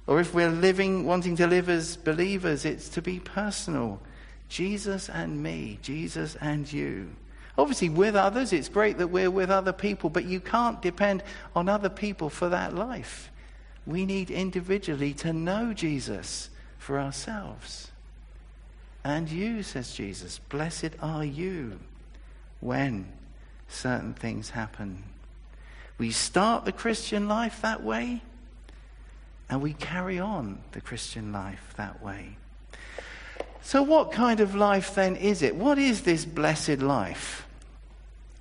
or 0.06 0.20
if 0.20 0.34
we're 0.34 0.50
living, 0.50 1.04
wanting 1.04 1.36
to 1.36 1.46
live 1.46 1.68
as 1.68 1.96
believers, 1.96 2.64
it's 2.64 2.88
to 2.90 3.02
be 3.02 3.20
personal. 3.20 4.00
Jesus 4.48 5.08
and 5.08 5.40
me, 5.40 5.78
Jesus 5.82 6.36
and 6.40 6.70
you. 6.72 7.10
Obviously, 7.56 7.90
with 7.90 8.16
others, 8.16 8.52
it's 8.52 8.68
great 8.68 8.98
that 8.98 9.08
we're 9.08 9.30
with 9.30 9.50
other 9.50 9.72
people, 9.72 10.10
but 10.10 10.24
you 10.24 10.40
can't 10.40 10.82
depend 10.82 11.22
on 11.54 11.68
other 11.68 11.88
people 11.88 12.28
for 12.28 12.48
that 12.48 12.74
life. 12.74 13.30
We 13.86 14.06
need 14.06 14.30
individually 14.30 15.14
to 15.14 15.32
know 15.32 15.72
Jesus 15.72 16.50
for 16.78 16.98
ourselves. 16.98 17.92
And 19.04 19.28
you, 19.28 19.62
says 19.62 19.94
Jesus, 19.94 20.38
blessed 20.48 20.90
are 21.00 21.24
you 21.24 21.78
when 22.60 23.12
certain 23.68 24.14
things 24.14 24.50
happen. 24.50 25.04
We 26.00 26.12
start 26.12 26.64
the 26.64 26.72
Christian 26.72 27.28
life 27.28 27.60
that 27.60 27.82
way, 27.82 28.22
and 29.50 29.60
we 29.60 29.74
carry 29.74 30.18
on 30.18 30.60
the 30.72 30.80
Christian 30.80 31.30
life 31.30 31.74
that 31.76 32.02
way. 32.02 32.38
So, 33.60 33.82
what 33.82 34.10
kind 34.10 34.40
of 34.40 34.54
life 34.54 34.94
then 34.94 35.14
is 35.14 35.42
it? 35.42 35.54
What 35.54 35.78
is 35.78 36.00
this 36.00 36.24
blessed 36.24 36.78
life? 36.78 37.46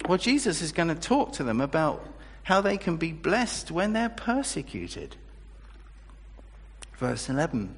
Well, 0.07 0.17
Jesus 0.17 0.61
is 0.61 0.71
going 0.71 0.87
to 0.87 0.95
talk 0.95 1.33
to 1.33 1.43
them 1.43 1.59
about 1.59 2.07
how 2.43 2.61
they 2.61 2.77
can 2.77 2.95
be 2.95 3.11
blessed 3.11 3.71
when 3.71 3.91
they're 3.91 4.07
persecuted. 4.07 5.17
Verse 6.95 7.27
11. 7.27 7.75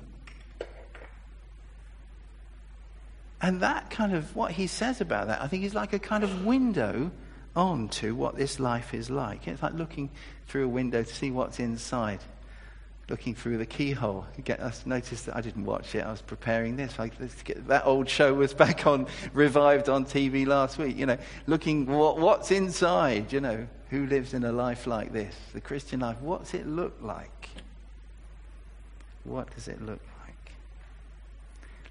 And 3.42 3.62
that 3.62 3.90
kind 3.90 4.14
of, 4.14 4.36
what 4.36 4.52
he 4.52 4.68
says 4.68 5.02
about 5.02 5.26
that, 5.26 5.42
I 5.42 5.48
think 5.48 5.64
is 5.64 5.74
like 5.74 5.92
a 5.92 5.98
kind 5.98 6.24
of 6.24 6.46
window 6.46 7.10
on 7.56 7.90
to 7.90 8.16
what 8.16 8.36
this 8.36 8.60
life 8.60 8.94
is 8.94 9.10
like. 9.10 9.48
It's 9.48 9.62
like 9.62 9.74
looking 9.74 10.10
through 10.48 10.66
a 10.66 10.70
window 10.70 11.04
to 11.04 11.14
see 11.14 11.32
what's 11.32 11.60
inside, 11.60 12.20
looking 13.10 13.36
through 13.36 13.58
the 13.58 13.66
keyhole. 13.66 14.26
Get 14.44 14.60
us 14.60 14.86
noticed 14.86 15.26
that 15.26 15.36
I 15.36 15.42
didn't 15.42 15.66
watch 15.66 15.96
it. 15.96 16.06
I 16.06 16.12
was 16.12 16.22
preparing 16.22 16.76
this. 16.76 16.98
Like 16.98 17.14
get, 17.44 17.68
that 17.68 17.86
old 17.86 18.10
show 18.10 18.34
was 18.34 18.54
back 18.66 18.88
on, 18.88 19.08
revived 19.34 19.90
on 19.90 20.06
TV 20.06 20.46
last 20.46 20.78
week. 20.78 20.98
You 20.98 21.06
know, 21.06 21.18
looking 21.48 21.86
what, 21.86 22.18
what's 22.18 22.52
inside. 22.52 23.34
You 23.34 23.42
know, 23.42 23.68
who 23.90 24.06
lives 24.06 24.34
in 24.34 24.44
a 24.44 24.52
life 24.52 24.88
like 24.88 25.12
this, 25.12 25.36
the 25.54 25.62
Christian 25.62 26.00
life? 26.00 26.22
What's 26.22 26.54
it 26.54 26.66
look 26.66 26.94
like? 27.02 27.50
What 29.24 29.54
does 29.54 29.68
it 29.68 29.82
look 29.82 30.00
like? 30.26 30.54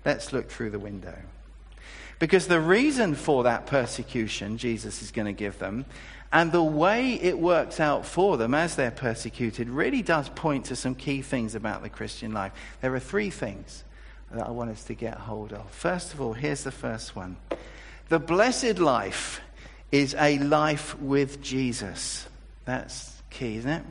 Let's 0.05 0.33
look 0.33 0.51
through 0.51 0.71
the 0.71 0.79
window. 0.79 1.17
Because 2.21 2.47
the 2.47 2.61
reason 2.61 3.17
for 3.17 3.45
that 3.45 3.67
persecution 3.67 4.59
Jesus 4.59 5.03
is 5.03 5.11
going 5.11 5.27
to 5.27 5.33
give 5.33 5.59
them 5.59 5.87
and 6.33 6.53
the 6.53 6.63
way 6.63 7.15
it 7.15 7.39
works 7.39 7.81
out 7.81 8.07
for 8.07 8.37
them 8.37 8.55
as 8.55 8.77
they're 8.77 8.93
persecuted 8.93 9.69
really 9.69 10.03
does 10.03 10.29
point 10.29 10.67
to 10.67 10.77
some 10.77 10.95
key 10.95 11.23
things 11.23 11.57
about 11.57 11.83
the 11.83 11.89
Christian 11.89 12.33
life. 12.33 12.53
There 12.81 12.95
are 12.95 13.01
three 13.01 13.31
things 13.31 13.83
that 14.31 14.47
I 14.47 14.51
want 14.51 14.71
us 14.71 14.85
to 14.85 14.95
get 14.95 15.15
hold 15.15 15.53
of. 15.53 15.69
First 15.71 16.15
of 16.15 16.21
all, 16.21 16.33
here's 16.33 16.63
the 16.63 16.71
first 16.71 17.17
one 17.17 17.37
The 18.09 18.21
blessed 18.21 18.79
life 18.79 19.41
is 19.91 20.15
a 20.15 20.39
life 20.39 20.97
with 21.01 21.43
Jesus. 21.43 22.29
That's 22.65 23.21
key, 23.31 23.57
isn't 23.57 23.71
it? 23.71 23.85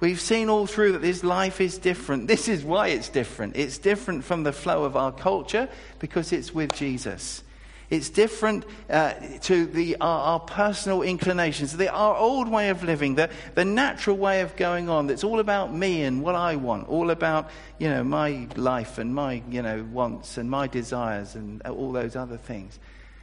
We've 0.00 0.20
seen 0.20 0.48
all 0.48 0.66
through 0.66 0.92
that 0.92 1.02
this 1.02 1.22
life 1.22 1.60
is 1.60 1.76
different. 1.76 2.26
This 2.26 2.48
is 2.48 2.64
why 2.64 2.88
it's 2.88 3.10
different. 3.10 3.56
It's 3.56 3.76
different 3.76 4.24
from 4.24 4.44
the 4.44 4.52
flow 4.52 4.84
of 4.84 4.96
our 4.96 5.12
culture 5.12 5.68
because 5.98 6.32
it's 6.32 6.54
with 6.54 6.74
Jesus. 6.74 7.42
It's 7.90 8.08
different 8.08 8.64
uh, 8.88 9.14
to 9.42 9.66
the, 9.66 9.96
our, 10.00 10.20
our, 10.20 10.40
personal 10.40 11.02
inclinations, 11.02 11.76
the, 11.76 11.92
our 11.92 12.16
old 12.16 12.48
way 12.48 12.68
of 12.68 12.84
living, 12.84 13.16
the, 13.16 13.30
the 13.56 13.64
natural 13.64 14.16
way 14.16 14.42
of 14.42 14.54
going 14.54 14.88
on 14.88 15.08
that's 15.08 15.24
all 15.24 15.40
about 15.40 15.74
me 15.74 16.04
and 16.04 16.22
what 16.22 16.36
I 16.36 16.54
want, 16.54 16.88
all 16.88 17.10
about 17.10 17.50
you 17.78 17.90
know, 17.90 18.04
my 18.04 18.46
life 18.54 18.98
and 18.98 19.12
my 19.12 19.42
you 19.50 19.60
know, 19.60 19.84
wants 19.92 20.38
and 20.38 20.48
my 20.48 20.68
desires 20.68 21.34
and 21.34 21.60
all 21.62 21.90
those 21.90 22.14
other 22.14 22.36
things. 22.36 22.78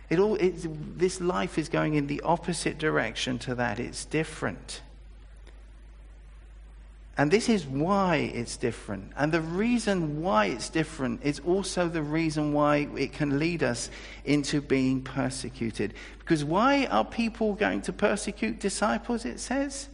It 0.10 0.20
all, 0.20 0.38
this 0.38 1.22
life 1.22 1.58
is 1.58 1.70
going 1.70 1.96
in 1.96 2.08
the 2.08 2.22
opposite 2.22 2.78
direction 2.78 3.40
to 3.40 3.56
that. 3.56 3.80
It's 3.80 4.04
different. 4.04 4.82
And 7.18 7.32
this 7.32 7.50
is 7.50 7.66
why 7.66 8.18
it's 8.18 8.58
different. 8.58 9.12
And 9.18 9.32
the 9.32 9.42
reason 9.42 10.22
why 10.22 10.46
it's 10.46 10.70
different 10.70 11.22
is 11.24 11.40
also 11.40 11.88
the 11.88 12.04
reason 12.04 12.54
why 12.54 12.88
it 12.96 13.12
can 13.12 13.40
lead 13.40 13.64
us 13.64 13.90
into 14.24 14.62
being 14.62 15.02
persecuted. 15.02 15.96
Because 16.20 16.46
why 16.46 16.86
are 16.86 17.04
people 17.04 17.54
going 17.54 17.82
to 17.82 17.94
persecute 17.94 18.60
disciples, 18.60 19.26
it 19.26 19.40
says? 19.40 19.90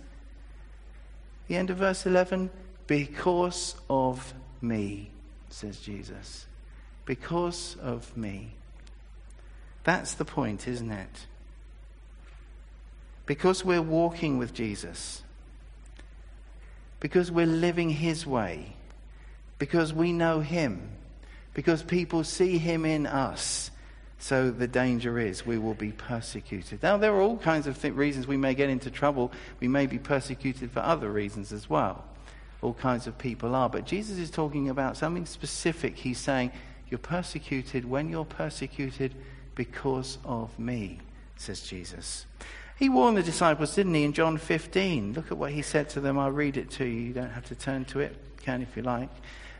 The 1.48 1.56
end 1.56 1.70
of 1.70 1.77
verse 1.77 2.06
11 2.06 2.50
because 2.88 3.75
of 3.89 4.34
me, 4.62 5.10
says 5.50 5.80
Jesus. 5.80 6.46
Because 7.06 7.77
of 7.82 8.15
me. 8.18 8.51
That's 9.86 10.13
the 10.13 10.25
point, 10.25 10.68
isn't 10.68 10.92
it? 10.92 11.27
Because 13.25 13.63
we're 13.63 13.82
walking 13.82 14.38
with 14.38 14.53
Jesus 14.53 15.24
because 17.03 17.29
we're 17.29 17.45
living 17.45 17.89
His 17.89 18.25
way, 18.25 18.74
because 19.60 19.93
we 19.93 20.13
know 20.13 20.39
Him, 20.39 20.89
because 21.53 21.83
people 21.83 22.24
see 22.24 22.57
Him 22.57 22.86
in 22.86 23.05
us. 23.05 23.72
So 24.19 24.51
the 24.51 24.69
danger 24.69 25.19
is 25.19 25.45
we 25.45 25.57
will 25.57 25.74
be 25.74 25.91
persecuted. 25.91 26.81
Now, 26.81 26.95
there 26.95 27.13
are 27.13 27.19
all 27.19 27.38
kinds 27.38 27.67
of 27.67 27.79
th- 27.81 27.93
reasons 27.93 28.25
we 28.25 28.38
may 28.38 28.53
get 28.53 28.69
into 28.69 28.89
trouble. 28.89 29.33
We 29.60 29.67
may 29.67 29.86
be 29.86 30.00
persecuted 30.00 30.72
for 30.72 30.79
other 30.79 31.12
reasons 31.12 31.51
as 31.51 31.69
well. 31.69 32.05
All 32.62 32.74
kinds 32.74 33.05
of 33.05 33.17
people 33.17 33.53
are. 33.53 33.67
But 33.67 33.86
Jesus 33.86 34.17
is 34.17 34.31
talking 34.31 34.69
about 34.69 34.95
something 34.95 35.25
specific. 35.25 35.98
He's 35.98 36.19
saying, 36.19 36.53
You're 36.89 37.00
persecuted 37.00 37.83
when 37.83 38.07
you're 38.07 38.24
persecuted 38.24 39.13
because 39.55 40.19
of 40.24 40.57
me, 40.57 41.00
says 41.36 41.63
Jesus. 41.63 42.25
He 42.84 42.90
warned 42.90 43.16
the 43.16 43.24
disciples, 43.24 43.74
didn't 43.75 43.94
he, 43.94 44.04
in 44.04 44.12
John 44.12 44.38
15? 44.38 45.13
Look 45.13 45.32
at 45.32 45.38
what 45.38 45.54
he 45.54 45.62
said 45.62 45.88
to 45.92 46.02
them. 46.02 46.20
I'll 46.20 46.34
read 46.34 46.58
it 46.58 46.70
to 46.72 46.84
you. 46.84 47.00
You 47.00 47.13
don't 47.13 47.30
have 47.30 47.46
to 47.46 47.56
turn 47.56 47.86
to 47.86 48.02
it. 48.02 48.12
You 48.12 48.44
can 48.44 48.62
if 48.62 48.75
you 48.75 48.84
like. 48.84 49.08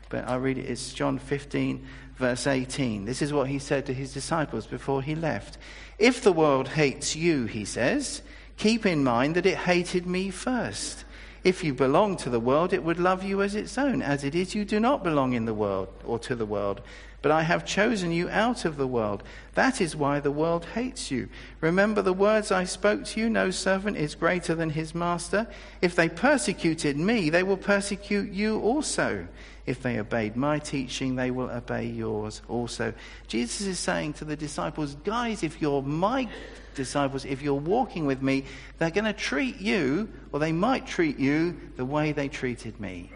But 0.10 0.28
I'll 0.28 0.42
read 0.42 0.58
it. 0.58 0.70
It's 0.70 0.92
John 0.92 1.20
15, 1.20 1.88
verse 2.18 2.48
18. 2.48 3.06
This 3.06 3.22
is 3.22 3.32
what 3.32 3.48
he 3.48 3.60
said 3.60 3.86
to 3.86 3.94
his 3.94 4.14
disciples 4.14 4.68
before 4.68 5.02
he 5.02 5.16
left. 5.16 5.58
If 5.98 6.22
the 6.22 6.34
world 6.34 6.68
hates 6.68 7.16
you, 7.16 7.46
he 7.46 7.64
says, 7.64 8.24
keep 8.58 8.86
in 8.86 9.06
mind 9.06 9.36
that 9.36 9.46
it 9.46 9.56
hated 9.56 10.06
me 10.06 10.30
first. 10.30 11.06
If 11.46 11.64
you 11.64 11.74
belong 11.74 12.18
to 12.18 12.30
the 12.30 12.42
world, 12.42 12.74
it 12.74 12.84
would 12.84 13.00
love 13.00 13.24
you 13.24 13.42
as 13.42 13.56
its 13.56 13.78
own. 13.78 14.02
As 14.02 14.26
it 14.26 14.36
is, 14.36 14.54
you 14.54 14.66
do 14.66 14.82
not 14.82 15.02
belong 15.02 15.32
in 15.32 15.46
the 15.46 15.54
world 15.54 15.88
or 16.04 16.20
to 16.20 16.36
the 16.36 16.46
world. 16.46 16.82
But 17.24 17.32
I 17.32 17.44
have 17.44 17.66
chosen 17.66 18.12
you 18.12 18.30
out 18.30 18.66
of 18.66 18.76
the 18.76 18.86
world. 18.86 19.24
That 19.54 19.80
is 19.80 19.96
why 19.96 20.20
the 20.20 20.30
world 20.30 20.66
hates 20.66 21.10
you. 21.10 21.30
Remember 21.62 22.02
the 22.02 22.12
words 22.12 22.52
I 22.52 22.66
spoke 22.66 23.06
to 23.06 23.20
you 23.22 23.30
no 23.30 23.50
servant 23.50 23.96
is 23.96 24.14
greater 24.14 24.54
than 24.54 24.70
his 24.70 24.94
master. 24.94 25.48
If 25.82 25.96
they 25.96 26.10
persecuted 26.10 26.98
me, 26.98 27.30
they 27.30 27.42
will 27.42 27.56
persecute 27.56 28.30
you 28.34 28.60
also. 28.60 29.26
If 29.66 29.82
they 29.82 30.00
obeyed 30.00 30.36
my 30.36 30.60
teaching, 30.60 31.16
they 31.16 31.32
will 31.32 31.50
obey 31.50 31.86
yours 31.86 32.42
also. 32.50 32.94
Jesus 33.30 33.68
is 33.68 33.80
saying 33.80 34.14
to 34.16 34.26
the 34.26 34.36
disciples, 34.36 34.96
guys, 35.06 35.44
if 35.44 35.62
you're 35.62 35.82
my 35.82 36.28
disciples, 36.76 37.24
if 37.24 37.42
you're 37.42 37.54
walking 37.54 38.06
with 38.06 38.22
me, 38.22 38.44
they're 38.80 38.92
going 38.92 39.06
to 39.06 39.14
treat 39.14 39.62
you, 39.62 40.10
or 40.34 40.42
they 40.42 40.52
might 40.52 40.86
treat 40.86 41.18
you, 41.20 41.58
the 41.78 41.86
way 41.86 42.12
they 42.12 42.28
treated 42.28 42.82
me 42.82 43.12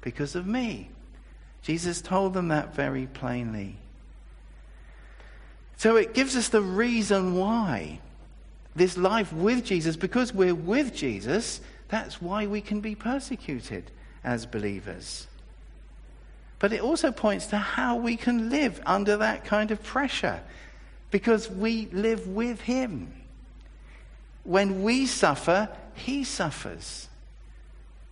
because 0.00 0.34
of 0.34 0.46
me. 0.46 0.88
Jesus 1.66 2.00
told 2.00 2.32
them 2.32 2.48
that 2.48 2.76
very 2.76 3.08
plainly. 3.08 3.74
So 5.78 5.96
it 5.96 6.14
gives 6.14 6.36
us 6.36 6.48
the 6.48 6.62
reason 6.62 7.34
why 7.34 7.98
this 8.76 8.96
life 8.96 9.32
with 9.32 9.64
Jesus, 9.64 9.96
because 9.96 10.32
we're 10.32 10.54
with 10.54 10.94
Jesus, 10.94 11.60
that's 11.88 12.22
why 12.22 12.46
we 12.46 12.60
can 12.60 12.80
be 12.80 12.94
persecuted 12.94 13.90
as 14.22 14.46
believers. 14.46 15.26
But 16.60 16.72
it 16.72 16.82
also 16.82 17.10
points 17.10 17.48
to 17.48 17.58
how 17.58 17.96
we 17.96 18.16
can 18.16 18.48
live 18.48 18.80
under 18.86 19.16
that 19.16 19.44
kind 19.44 19.72
of 19.72 19.82
pressure 19.82 20.40
because 21.10 21.50
we 21.50 21.88
live 21.90 22.28
with 22.28 22.60
Him. 22.60 23.12
When 24.44 24.84
we 24.84 25.06
suffer, 25.06 25.68
He 25.94 26.22
suffers. 26.22 27.08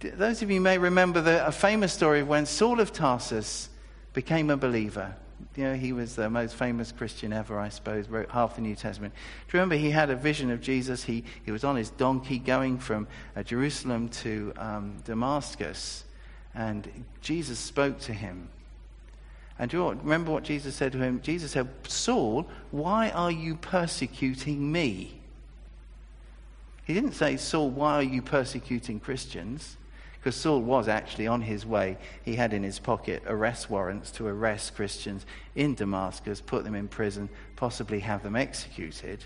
Those 0.01 0.43
of 0.43 0.51
you 0.51 0.61
may 0.61 0.79
remember 0.79 1.21
the, 1.21 1.47
a 1.47 1.53
famous 1.53 1.93
story 1.93 2.21
of 2.21 2.29
when 2.29 2.47
Saul 2.47 2.81
of 2.81 2.93
Tarsus 2.93 3.71
became 4.13 4.51
a 4.51 4.57
believer. 4.57 5.15
You 5.57 5.65
know, 5.65 5.75
he 5.75 5.93
was 5.93 6.17
the 6.17 6.29
most 6.29 6.55
famous 6.55 6.93
Christian 6.93 7.33
ever, 7.33 7.59
I 7.59 7.69
suppose, 7.69 8.09
wrote 8.09 8.31
half 8.31 8.57
the 8.57 8.63
New 8.63 8.75
Testament. 8.75 9.15
Do 9.15 9.57
you 9.57 9.61
remember 9.61 9.77
he 9.77 9.91
had 9.91 10.11
a 10.11 10.17
vision 10.17 10.51
of 10.51 10.61
Jesus? 10.61 11.05
He, 11.05 11.25
he 11.45 11.53
was 11.53 11.65
on 11.65 11.77
his 11.77 11.91
donkey 11.91 12.39
going 12.39 12.79
from 12.79 13.07
uh, 13.37 13.43
Jerusalem 13.43 14.09
to 14.11 14.53
um, 14.57 14.97
Damascus, 15.05 16.05
and 16.55 17.05
Jesus 17.21 17.59
spoke 17.59 17.99
to 18.01 18.13
him. 18.13 18.49
And 19.59 19.71
do 19.71 19.77
you 19.77 19.89
remember 19.89 20.33
what 20.33 20.43
Jesus 20.43 20.75
said 20.75 20.93
to 20.93 20.99
him? 20.99 21.21
Jesus 21.23 21.53
said, 21.53 21.69
Saul, 21.87 22.49
why 22.71 23.11
are 23.11 23.31
you 23.31 23.55
persecuting 23.55 24.73
me? 24.73 25.21
He 26.85 26.95
didn't 26.95 27.13
say, 27.13 27.37
Saul, 27.37 27.71
why 27.71 27.95
are 27.95 28.03
you 28.03 28.21
persecuting 28.21 28.99
Christians? 28.99 29.77
Because 30.25 30.37
Saul 30.37 30.63
was 30.63 30.89
actually 30.89 31.27
on 31.27 31.43
his 31.43 31.67
way. 31.67 31.99
He 32.23 32.37
had 32.37 32.55
in 32.55 32.63
his 32.63 32.79
pocket 32.79 33.23
arrest 33.27 33.69
warrants 33.69 34.11
to 34.13 34.27
arrest 34.27 34.75
Christians 34.75 35.27
in 35.55 35.75
Damascus, 35.75 36.41
put 36.41 36.65
them 36.65 36.75
in 36.75 36.89
prison, 36.89 37.29
possibly 37.57 38.01
have 38.01 38.23
them 38.23 38.35
executed. 38.35 39.23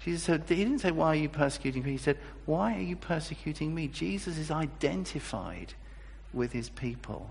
Jesus 0.00 0.24
said, 0.24 0.42
He 0.48 0.56
didn't 0.56 0.80
say, 0.80 0.90
Why 0.90 1.06
are 1.06 1.14
you 1.14 1.28
persecuting 1.28 1.84
me? 1.84 1.92
He 1.92 1.96
said, 1.96 2.18
Why 2.44 2.74
are 2.76 2.80
you 2.80 2.96
persecuting 2.96 3.72
me? 3.72 3.86
Jesus 3.86 4.36
is 4.36 4.50
identified 4.50 5.74
with 6.32 6.50
his 6.50 6.70
people 6.70 7.30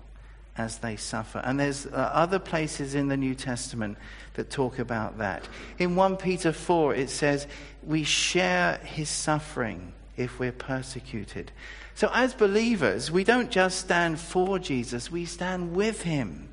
as 0.56 0.78
they 0.78 0.96
suffer. 0.96 1.40
And 1.44 1.60
there's 1.60 1.84
uh, 1.84 1.90
other 2.14 2.38
places 2.38 2.94
in 2.94 3.08
the 3.08 3.18
New 3.18 3.34
Testament 3.34 3.98
that 4.34 4.48
talk 4.48 4.78
about 4.78 5.18
that. 5.18 5.46
In 5.78 5.96
1 5.96 6.16
Peter 6.16 6.50
4, 6.50 6.94
it 6.94 7.10
says, 7.10 7.46
We 7.82 8.04
share 8.04 8.78
his 8.78 9.10
suffering 9.10 9.92
if 10.16 10.38
we're 10.38 10.52
persecuted. 10.52 11.52
So, 11.94 12.10
as 12.12 12.34
believers, 12.34 13.10
we 13.10 13.24
don't 13.24 13.50
just 13.50 13.78
stand 13.78 14.18
for 14.18 14.58
Jesus, 14.58 15.10
we 15.10 15.24
stand 15.24 15.74
with 15.74 16.02
him, 16.02 16.48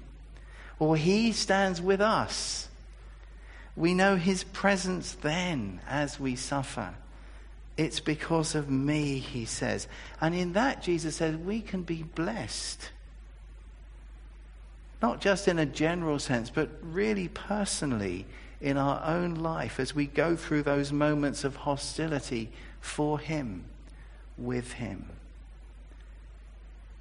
or 0.80 0.96
he 0.96 1.32
stands 1.32 1.82
with 1.82 2.02
us. 2.02 2.68
We 3.76 3.94
know 3.94 4.18
his 4.18 4.44
presence 4.44 5.14
then 5.14 5.80
as 5.88 6.20
we 6.20 6.36
suffer. 6.36 6.94
It's 7.78 8.02
because 8.02 8.56
of 8.56 8.70
me, 8.70 9.20
he 9.20 9.46
says. 9.46 9.88
And 10.20 10.36
in 10.36 10.52
that, 10.52 10.84
Jesus 10.84 11.16
says, 11.16 11.38
we 11.38 11.62
can 11.62 11.84
be 11.84 12.04
blessed. 12.04 12.90
Not 15.02 15.22
just 15.22 15.48
in 15.48 15.60
a 15.60 15.66
general 15.66 16.20
sense, 16.20 16.50
but 16.50 16.70
really 16.82 17.30
personally 17.30 18.26
in 18.62 18.78
our 18.78 19.02
own 19.06 19.36
life 19.36 19.80
as 19.80 19.96
we 19.96 20.06
go 20.06 20.36
through 20.36 20.64
those 20.64 20.92
moments 20.92 21.44
of 21.44 21.56
hostility 21.56 22.50
for 22.82 23.20
him, 23.20 23.64
with 24.38 24.74
him. 24.74 25.06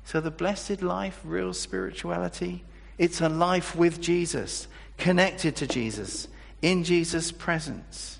So, 0.04 0.20
the 0.20 0.30
blessed 0.30 0.82
life, 0.82 1.20
real 1.24 1.52
spirituality, 1.52 2.64
it's 2.96 3.20
a 3.20 3.28
life 3.28 3.76
with 3.76 4.00
Jesus, 4.00 4.66
connected 4.96 5.56
to 5.56 5.66
Jesus, 5.66 6.28
in 6.62 6.84
Jesus' 6.84 7.30
presence. 7.30 8.18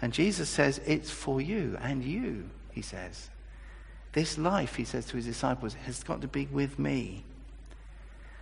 And 0.00 0.12
Jesus 0.12 0.48
says, 0.48 0.80
It's 0.86 1.10
for 1.10 1.40
you 1.40 1.76
and 1.80 2.04
you, 2.04 2.48
he 2.72 2.82
says. 2.82 3.30
This 4.12 4.38
life, 4.38 4.76
he 4.76 4.84
says 4.84 5.06
to 5.06 5.16
his 5.16 5.26
disciples, 5.26 5.74
has 5.86 6.02
got 6.02 6.20
to 6.22 6.28
be 6.28 6.46
with 6.46 6.78
me. 6.78 7.24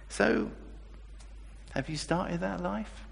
So, 0.08 0.50
have 1.72 1.88
you 1.88 1.96
started 1.96 2.40
that 2.40 2.62
life? 2.62 3.07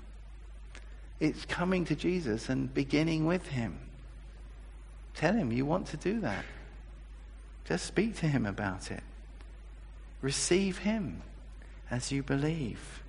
It's 1.19 1.45
coming 1.47 1.85
to 1.87 1.97
Jesus 1.97 2.49
and 2.49 2.73
beginning 2.73 3.27
with 3.27 3.47
him. 3.49 3.79
Tell 5.15 5.35
him 5.35 5.51
you 5.51 5.65
want 5.65 5.87
to 5.89 5.97
do 5.97 6.21
that. 6.21 6.45
Just 7.65 7.87
speak 7.87 8.17
to 8.17 8.27
him 8.27 8.47
about 8.47 8.91
it. 8.91 9.03
Receive 10.21 10.79
him 10.79 11.23
as 11.91 12.13
you 12.13 12.23
believe. 12.23 13.03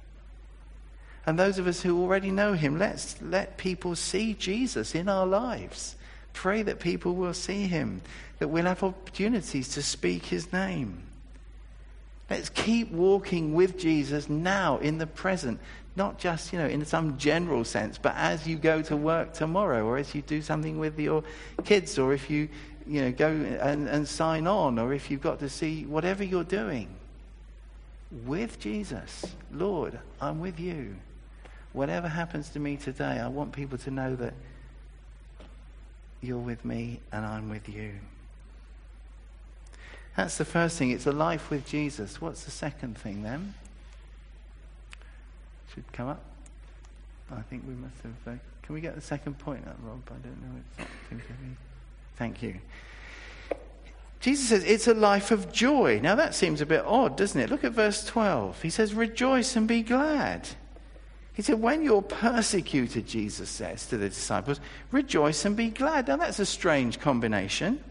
And 1.25 1.37
those 1.37 1.59
of 1.59 1.67
us 1.67 1.81
who 1.81 2.01
already 2.01 2.31
know 2.31 2.53
him, 2.53 2.79
let's 2.79 3.21
let 3.21 3.57
people 3.57 3.95
see 3.95 4.33
Jesus 4.33 4.95
in 4.95 5.09
our 5.09 5.27
lives. 5.27 5.97
Pray 6.31 6.63
that 6.63 6.79
people 6.79 7.15
will 7.15 7.33
see 7.33 7.67
him, 7.67 8.01
that 8.39 8.47
we'll 8.47 8.65
have 8.65 8.83
opportunities 8.83 9.69
to 9.69 9.81
speak 9.83 10.25
his 10.25 10.53
name. 10.53 11.03
Let's 12.29 12.49
keep 12.49 12.91
walking 12.91 13.53
with 13.53 13.77
Jesus 13.77 14.27
now 14.29 14.77
in 14.79 14.97
the 14.97 15.07
present, 15.07 15.59
not 15.95 16.19
just, 16.19 16.51
you 16.51 16.59
know, 16.59 16.67
in 16.67 16.83
some 16.85 17.17
general 17.17 17.63
sense, 17.63 17.97
but 17.97 18.13
as 18.15 18.45
you 18.45 18.57
go 18.57 18.81
to 18.83 18.97
work 18.97 19.33
tomorrow 19.33 19.85
or 19.85 19.97
as 19.97 20.13
you 20.13 20.21
do 20.21 20.41
something 20.41 20.77
with 20.77 20.99
your 20.99 21.23
kids 21.63 21.97
or 21.97 22.13
if 22.13 22.29
you, 22.29 22.49
you 22.85 23.01
know, 23.01 23.11
go 23.11 23.29
and, 23.29 23.87
and 23.87 24.07
sign 24.07 24.45
on 24.45 24.77
or 24.77 24.93
if 24.93 25.09
you've 25.09 25.21
got 25.21 25.39
to 25.39 25.49
see 25.49 25.85
whatever 25.85 26.23
you're 26.23 26.43
doing 26.43 26.89
with 28.25 28.59
Jesus. 28.59 29.25
Lord, 29.51 29.97
I'm 30.19 30.39
with 30.39 30.59
you 30.59 30.95
whatever 31.77 32.07
happens 32.07 32.49
to 32.49 32.59
me 32.59 32.75
today, 32.75 33.19
I 33.19 33.27
want 33.27 33.51
people 33.51 33.77
to 33.77 33.91
know 33.91 34.15
that 34.15 34.33
you're 36.21 36.37
with 36.37 36.65
me 36.65 36.99
and 37.11 37.23
I'm 37.23 37.49
with 37.49 37.69
you. 37.69 37.91
That's 40.17 40.39
the 40.39 40.45
first 40.45 40.79
thing. 40.79 40.89
It's 40.89 41.05
a 41.05 41.11
life 41.11 41.51
with 41.51 41.67
Jesus. 41.67 42.19
What's 42.19 42.43
the 42.43 42.51
second 42.51 42.97
thing 42.97 43.21
then? 43.21 43.53
Should 45.73 45.89
come 45.93 46.09
up. 46.09 46.23
I 47.31 47.41
think 47.41 47.63
we 47.67 47.75
must 47.75 48.01
have. 48.01 48.33
Uh, 48.33 48.37
can 48.63 48.73
we 48.73 48.81
get 48.81 48.95
the 48.95 49.01
second 49.01 49.37
point 49.37 49.67
up, 49.67 49.77
Rob? 49.83 50.01
I 50.07 50.27
don't 50.27 50.41
know. 50.41 51.19
Thank 52.15 52.41
you. 52.41 52.55
Jesus 54.19 54.49
says 54.49 54.63
it's 54.63 54.87
a 54.87 54.95
life 54.95 55.29
of 55.29 55.51
joy. 55.51 55.99
Now 56.01 56.15
that 56.15 56.33
seems 56.33 56.61
a 56.61 56.65
bit 56.65 56.83
odd, 56.83 57.15
doesn't 57.15 57.39
it? 57.39 57.51
Look 57.51 57.63
at 57.63 57.73
verse 57.73 58.03
12. 58.03 58.63
He 58.63 58.71
says, 58.71 58.95
Rejoice 58.95 59.55
and 59.55 59.67
be 59.67 59.83
glad. 59.83 60.49
He 61.33 61.43
said, 61.43 61.61
When 61.61 61.83
you're 61.83 62.01
persecuted, 62.01 63.05
Jesus 63.05 63.51
says 63.51 63.85
to 63.85 63.97
the 63.97 64.09
disciples, 64.09 64.59
rejoice 64.91 65.45
and 65.45 65.55
be 65.55 65.69
glad. 65.69 66.07
Now, 66.07 66.15
that's 66.17 66.39
a 66.39 66.45
strange 66.47 66.99
combination. 66.99 67.83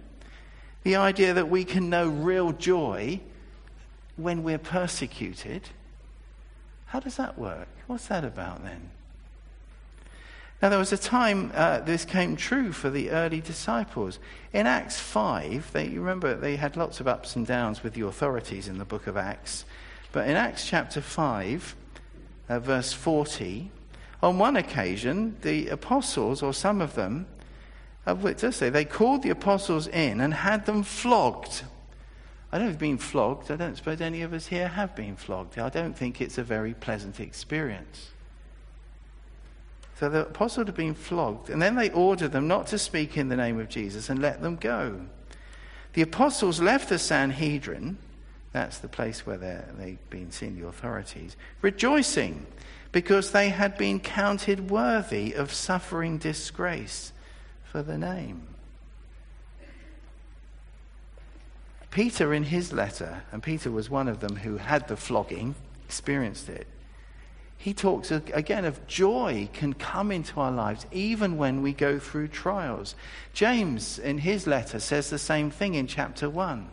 The 0.86 0.94
idea 0.94 1.34
that 1.34 1.48
we 1.48 1.64
can 1.64 1.90
know 1.90 2.06
real 2.06 2.52
joy 2.52 3.18
when 4.14 4.44
we're 4.44 4.56
persecuted. 4.56 5.70
How 6.84 7.00
does 7.00 7.16
that 7.16 7.36
work? 7.36 7.66
What's 7.88 8.06
that 8.06 8.24
about 8.24 8.62
then? 8.62 8.90
Now, 10.62 10.68
there 10.68 10.78
was 10.78 10.92
a 10.92 10.96
time 10.96 11.50
uh, 11.56 11.80
this 11.80 12.04
came 12.04 12.36
true 12.36 12.70
for 12.70 12.88
the 12.88 13.10
early 13.10 13.40
disciples. 13.40 14.20
In 14.52 14.68
Acts 14.68 15.00
5, 15.00 15.72
they, 15.72 15.88
you 15.88 15.98
remember 15.98 16.36
they 16.36 16.54
had 16.54 16.76
lots 16.76 17.00
of 17.00 17.08
ups 17.08 17.34
and 17.34 17.44
downs 17.44 17.82
with 17.82 17.94
the 17.94 18.06
authorities 18.06 18.68
in 18.68 18.78
the 18.78 18.84
book 18.84 19.08
of 19.08 19.16
Acts. 19.16 19.64
But 20.12 20.28
in 20.28 20.36
Acts 20.36 20.68
chapter 20.68 21.00
5, 21.00 21.74
uh, 22.48 22.60
verse 22.60 22.92
40, 22.92 23.72
on 24.22 24.38
one 24.38 24.54
occasion, 24.54 25.36
the 25.42 25.66
apostles, 25.66 26.44
or 26.44 26.54
some 26.54 26.80
of 26.80 26.94
them, 26.94 27.26
of 28.06 28.22
which 28.22 28.40
does 28.40 28.56
say, 28.56 28.70
they 28.70 28.84
called 28.84 29.22
the 29.22 29.30
apostles 29.30 29.88
in 29.88 30.20
and 30.20 30.32
had 30.32 30.64
them 30.64 30.84
flogged. 30.84 31.64
I 32.52 32.58
don't 32.58 32.68
have 32.68 32.78
been 32.78 32.98
flogged. 32.98 33.50
I 33.50 33.56
don't 33.56 33.76
suppose 33.76 34.00
any 34.00 34.22
of 34.22 34.32
us 34.32 34.46
here 34.46 34.68
have 34.68 34.94
been 34.94 35.16
flogged. 35.16 35.58
I 35.58 35.68
don't 35.68 35.96
think 35.96 36.20
it's 36.20 36.38
a 36.38 36.44
very 36.44 36.72
pleasant 36.72 37.18
experience. 37.18 38.10
So 39.98 40.08
the 40.08 40.26
apostles 40.26 40.68
had 40.68 40.76
been 40.76 40.94
flogged, 40.94 41.50
and 41.50 41.60
then 41.60 41.74
they 41.74 41.90
ordered 41.90 42.32
them 42.32 42.46
not 42.46 42.68
to 42.68 42.78
speak 42.78 43.16
in 43.16 43.28
the 43.28 43.36
name 43.36 43.58
of 43.58 43.68
Jesus 43.68 44.08
and 44.08 44.20
let 44.20 44.42
them 44.42 44.56
go. 44.56 45.00
The 45.94 46.02
apostles 46.02 46.60
left 46.60 46.90
the 46.90 46.98
Sanhedrin, 46.98 47.96
that's 48.52 48.78
the 48.78 48.88
place 48.88 49.26
where 49.26 49.38
they've 49.78 50.10
been 50.10 50.30
seeing 50.30 50.60
the 50.60 50.66
authorities, 50.66 51.36
rejoicing 51.62 52.46
because 52.92 53.32
they 53.32 53.48
had 53.48 53.76
been 53.76 53.98
counted 53.98 54.70
worthy 54.70 55.32
of 55.32 55.52
suffering 55.52 56.18
disgrace 56.18 57.12
for 57.70 57.82
the 57.82 57.98
name. 57.98 58.42
Peter, 61.90 62.34
in 62.34 62.44
his 62.44 62.72
letter, 62.72 63.22
and 63.32 63.42
Peter 63.42 63.70
was 63.70 63.88
one 63.88 64.08
of 64.08 64.20
them 64.20 64.36
who 64.36 64.58
had 64.58 64.86
the 64.86 64.96
flogging, 64.96 65.54
experienced 65.86 66.48
it, 66.48 66.66
he 67.58 67.72
talks 67.72 68.10
again 68.10 68.64
of 68.64 68.86
joy 68.86 69.48
can 69.52 69.72
come 69.72 70.12
into 70.12 70.38
our 70.38 70.52
lives 70.52 70.86
even 70.92 71.36
when 71.36 71.62
we 71.62 71.72
go 71.72 71.98
through 71.98 72.28
trials. 72.28 72.94
James, 73.32 73.98
in 73.98 74.18
his 74.18 74.46
letter, 74.46 74.78
says 74.78 75.10
the 75.10 75.18
same 75.18 75.50
thing 75.50 75.74
in 75.74 75.86
chapter 75.86 76.28
1. 76.28 76.68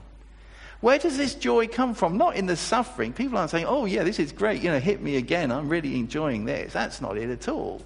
Where 0.82 1.00
does 1.00 1.18
this 1.18 1.36
joy 1.36 1.68
come 1.68 1.94
from? 1.94 2.18
Not 2.18 2.36
in 2.36 2.46
the 2.46 2.58
suffering. 2.58 3.14
People 3.14 3.38
aren't 3.38 3.52
saying, 3.52 3.66
oh, 3.66 3.86
yeah, 3.86 4.04
this 4.04 4.20
is 4.20 4.34
great. 4.34 4.62
You 4.62 4.70
know, 4.70 4.80
hit 4.80 5.02
me 5.02 5.16
again. 5.16 5.50
I'm 5.50 5.70
really 5.70 5.98
enjoying 5.98 6.44
this. 6.44 6.74
That's 6.74 7.00
not 7.00 7.18
it 7.18 7.30
at 7.30 7.48
all, 7.48 7.82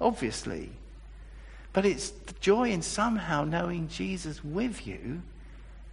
obviously. 0.00 0.70
But 1.72 1.86
it's 1.86 2.10
the 2.10 2.34
joy 2.40 2.70
in 2.70 2.82
somehow 2.82 3.44
knowing 3.44 3.88
Jesus 3.88 4.44
with 4.44 4.86
you 4.86 5.22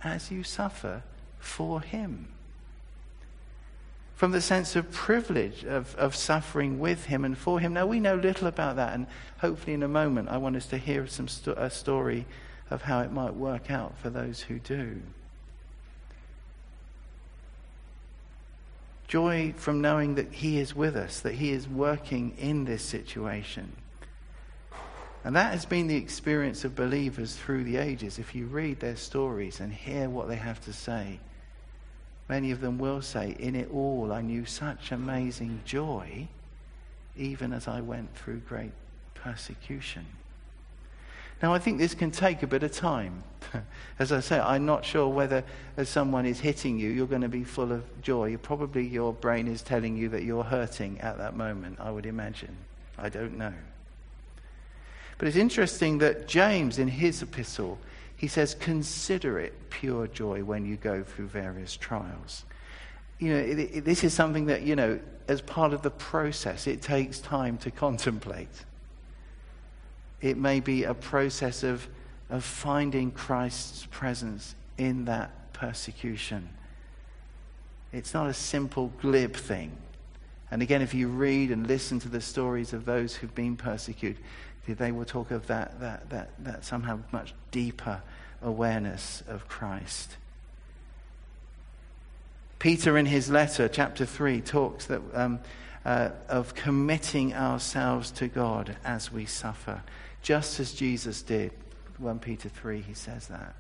as 0.04 0.32
you 0.32 0.44
suffer 0.44 1.04
for 1.40 1.82
him. 1.82 2.28
From 4.16 4.32
the 4.32 4.42
sense 4.42 4.76
of 4.76 4.92
privilege 4.92 5.64
of, 5.64 5.96
of 5.96 6.16
suffering 6.16 6.80
with 6.80 7.06
him 7.06 7.24
and 7.24 7.38
for 7.38 7.60
him. 7.60 7.74
Now, 7.74 7.86
we 7.86 8.00
know 8.00 8.16
little 8.16 8.48
about 8.48 8.76
that, 8.78 8.94
and 8.96 9.06
hopefully, 9.38 9.76
in 9.76 9.84
a 9.84 9.88
moment, 9.88 10.30
I 10.30 10.38
want 10.38 10.56
us 10.56 10.66
to 10.68 10.78
hear 10.78 11.06
some 11.06 11.28
sto- 11.28 11.54
a 11.54 11.70
story 11.70 12.26
of 12.72 12.82
how 12.82 13.02
it 13.02 13.12
might 13.12 13.36
work 13.36 13.70
out 13.70 13.96
for 14.00 14.10
those 14.10 14.42
who 14.42 14.58
do. 14.58 15.02
Joy 19.08 19.54
from 19.56 19.82
knowing 19.82 20.16
that 20.16 20.34
He 20.34 20.58
is 20.58 20.76
with 20.76 20.96
us, 20.96 21.20
that 21.20 21.36
He 21.36 21.52
is 21.52 21.68
working 21.68 22.34
in 22.40 22.66
this 22.66 22.84
situation. 22.84 23.72
And 25.28 25.36
that 25.36 25.52
has 25.52 25.66
been 25.66 25.88
the 25.88 25.98
experience 25.98 26.64
of 26.64 26.74
believers 26.74 27.36
through 27.36 27.66
the 27.66 27.76
ages. 27.76 28.18
If 28.18 28.34
you 28.34 28.46
read 28.46 28.80
their 28.80 28.96
stories 28.96 29.60
and 29.60 29.74
hear 29.74 30.10
what 30.10 30.30
they 30.30 30.38
have 30.38 30.62
to 30.62 30.72
say, 30.72 31.20
many 32.30 32.52
of 32.52 32.62
them 32.62 32.78
will 32.78 33.02
say, 33.02 33.36
In 33.38 33.54
it 33.54 33.70
all, 33.70 34.14
I 34.14 34.22
knew 34.22 34.46
such 34.46 34.94
amazing 34.94 35.64
joy, 35.66 36.30
even 37.18 37.52
as 37.52 37.68
I 37.68 37.82
went 37.82 38.16
through 38.16 38.38
great 38.48 38.72
persecution. 39.16 40.06
Now, 41.44 41.54
I 41.54 41.60
think 41.60 41.78
this 41.78 41.94
can 41.94 42.10
take 42.10 42.42
a 42.42 42.48
bit 42.48 42.64
of 42.64 42.72
time. 42.72 43.22
As 44.00 44.14
I 44.14 44.22
say, 44.22 44.40
I'm 44.40 44.66
not 44.66 44.86
sure 44.86 45.10
whether 45.10 45.44
as 45.76 45.90
someone 45.90 46.26
is 46.26 46.40
hitting 46.40 46.80
you, 46.80 46.90
you're 46.90 47.06
going 47.06 47.22
to 47.22 47.28
be 47.28 47.44
full 47.44 47.74
of 47.74 47.84
joy. 48.02 48.38
Probably 48.38 48.88
your 48.88 49.12
brain 49.12 49.50
is 49.50 49.62
telling 49.62 49.98
you 49.98 50.08
that 50.10 50.24
you're 50.24 50.46
hurting 50.46 51.02
at 51.02 51.18
that 51.18 51.36
moment, 51.36 51.80
I 51.82 51.92
would 51.92 52.06
imagine. 52.06 52.56
I 52.98 53.10
don't 53.10 53.38
know. 53.38 53.54
But 55.18 55.28
it's 55.28 55.38
interesting 55.38 55.98
that 56.00 56.28
James, 56.28 56.80
in 56.80 56.88
his 56.88 57.22
epistle, 57.22 57.80
he 58.16 58.28
says, 58.28 58.56
Consider 58.56 59.40
it 59.40 59.70
pure 59.70 60.08
joy 60.08 60.44
when 60.44 60.66
you 60.66 60.76
go 60.76 61.04
through 61.04 61.28
various 61.28 61.76
trials. 61.76 62.46
You 63.20 63.34
know, 63.34 63.40
it, 63.40 63.60
it, 63.60 63.86
this 63.86 64.04
is 64.04 64.14
something 64.14 64.46
that, 64.46 64.62
you 64.62 64.76
know, 64.76 65.00
as 65.28 65.42
part 65.42 65.74
of 65.74 65.82
the 65.82 65.90
process, 65.90 66.68
it 66.68 66.82
takes 66.82 67.20
time 67.20 67.58
to 67.60 67.72
contemplate. 67.72 68.66
It 70.22 70.38
may 70.38 70.60
be 70.60 70.84
a 70.84 70.94
process 70.94 71.64
of, 71.64 71.88
of 72.30 72.44
finding 72.44 73.12
Christ's 73.12 73.86
presence 73.88 74.56
in 74.78 75.06
that 75.06 75.54
persecution. 75.54 76.50
It's 77.92 78.14
not 78.14 78.28
a 78.28 78.34
simple, 78.34 78.92
glib 79.02 79.36
thing. 79.36 79.72
And 80.50 80.62
again, 80.62 80.82
if 80.82 80.94
you 80.94 81.08
read 81.08 81.52
and 81.52 81.68
listen 81.68 82.00
to 82.00 82.10
the 82.10 82.22
stories 82.22 82.72
of 82.72 82.86
those 82.86 83.16
who've 83.16 83.34
been 83.36 83.58
persecuted, 83.58 84.24
they 84.74 84.92
will 84.92 85.06
talk 85.06 85.32
of 85.32 85.48
that, 85.48 85.80
that, 85.80 86.10
that, 86.10 86.30
that 86.40 86.66
somehow 86.66 87.00
much 87.12 87.34
deeper 87.52 88.02
awareness 88.42 89.24
of 89.28 89.48
Christ. 89.48 90.18
Peter, 92.60 92.98
in 92.98 93.06
his 93.06 93.30
letter, 93.30 93.68
chapter 93.68 94.06
3, 94.06 94.42
talks 94.42 94.86
that, 94.88 95.02
um, 95.14 95.40
uh, 95.86 96.10
of 96.28 96.56
committing 96.56 97.34
ourselves 97.34 98.12
to 98.12 98.28
God 98.28 98.76
as 98.84 99.12
we 99.12 99.26
suffer 99.26 99.84
just 100.22 100.60
as 100.60 100.74
Jesus 100.74 101.22
did. 101.22 101.52
1 102.00 102.20
Peter 102.20 102.50
3, 102.50 102.82
he 102.82 102.94
says 102.94 103.28
that. 103.28 103.56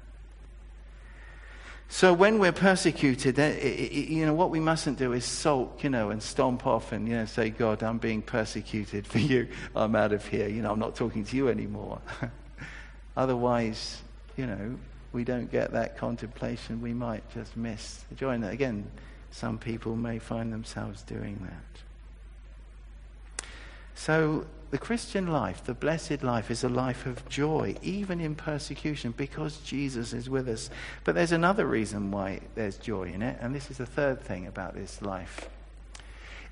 So 1.89 2.13
when 2.13 2.37
we're 2.39 2.51
persecuted, 2.51 3.37
you 3.37 4.25
know, 4.25 4.33
what 4.33 4.49
we 4.49 4.59
mustn't 4.59 4.97
do 4.97 5.13
is 5.13 5.23
sulk, 5.23 5.83
you 5.83 5.89
know, 5.89 6.09
and 6.09 6.21
stomp 6.21 6.67
off 6.67 6.91
and, 6.91 7.07
you 7.07 7.15
know, 7.15 7.25
say, 7.25 7.49
God, 7.49 7.81
I'm 7.81 7.97
being 7.97 8.21
persecuted 8.21 9.07
for 9.07 9.19
you. 9.19 9.47
I'm 9.75 9.95
out 9.95 10.11
of 10.11 10.25
here. 10.27 10.49
You 10.49 10.61
know, 10.61 10.71
I'm 10.71 10.79
not 10.79 10.95
talking 10.95 11.23
to 11.23 11.35
you 11.35 11.47
anymore. 11.47 12.01
Otherwise, 13.17 14.01
you 14.35 14.45
know, 14.45 14.77
we 15.13 15.23
don't 15.23 15.49
get 15.49 15.71
that 15.71 15.97
contemplation. 15.97 16.81
We 16.81 16.93
might 16.93 17.27
just 17.33 17.55
miss 17.55 18.03
joy. 18.15 18.31
And 18.31 18.45
again, 18.45 18.91
some 19.31 19.57
people 19.57 19.95
may 19.95 20.19
find 20.19 20.51
themselves 20.51 21.01
doing 21.03 21.39
that. 21.41 21.86
So 23.97 24.45
the 24.69 24.77
Christian 24.77 25.27
life, 25.27 25.65
the 25.65 25.73
blessed 25.73 26.21
life, 26.21 26.51
is 26.51 26.63
a 26.63 26.69
life 26.69 27.07
of 27.07 27.27
joy, 27.27 27.75
even 27.81 28.21
in 28.21 28.35
persecution, 28.35 29.11
because 29.17 29.57
Jesus 29.57 30.13
is 30.13 30.29
with 30.29 30.47
us. 30.47 30.69
But 31.03 31.15
there's 31.15 31.31
another 31.31 31.65
reason 31.65 32.11
why 32.11 32.41
there's 32.53 32.77
joy 32.77 33.11
in 33.11 33.23
it, 33.23 33.39
and 33.41 33.55
this 33.55 33.71
is 33.71 33.77
the 33.77 33.85
third 33.87 34.21
thing 34.21 34.45
about 34.45 34.75
this 34.75 35.01
life 35.01 35.49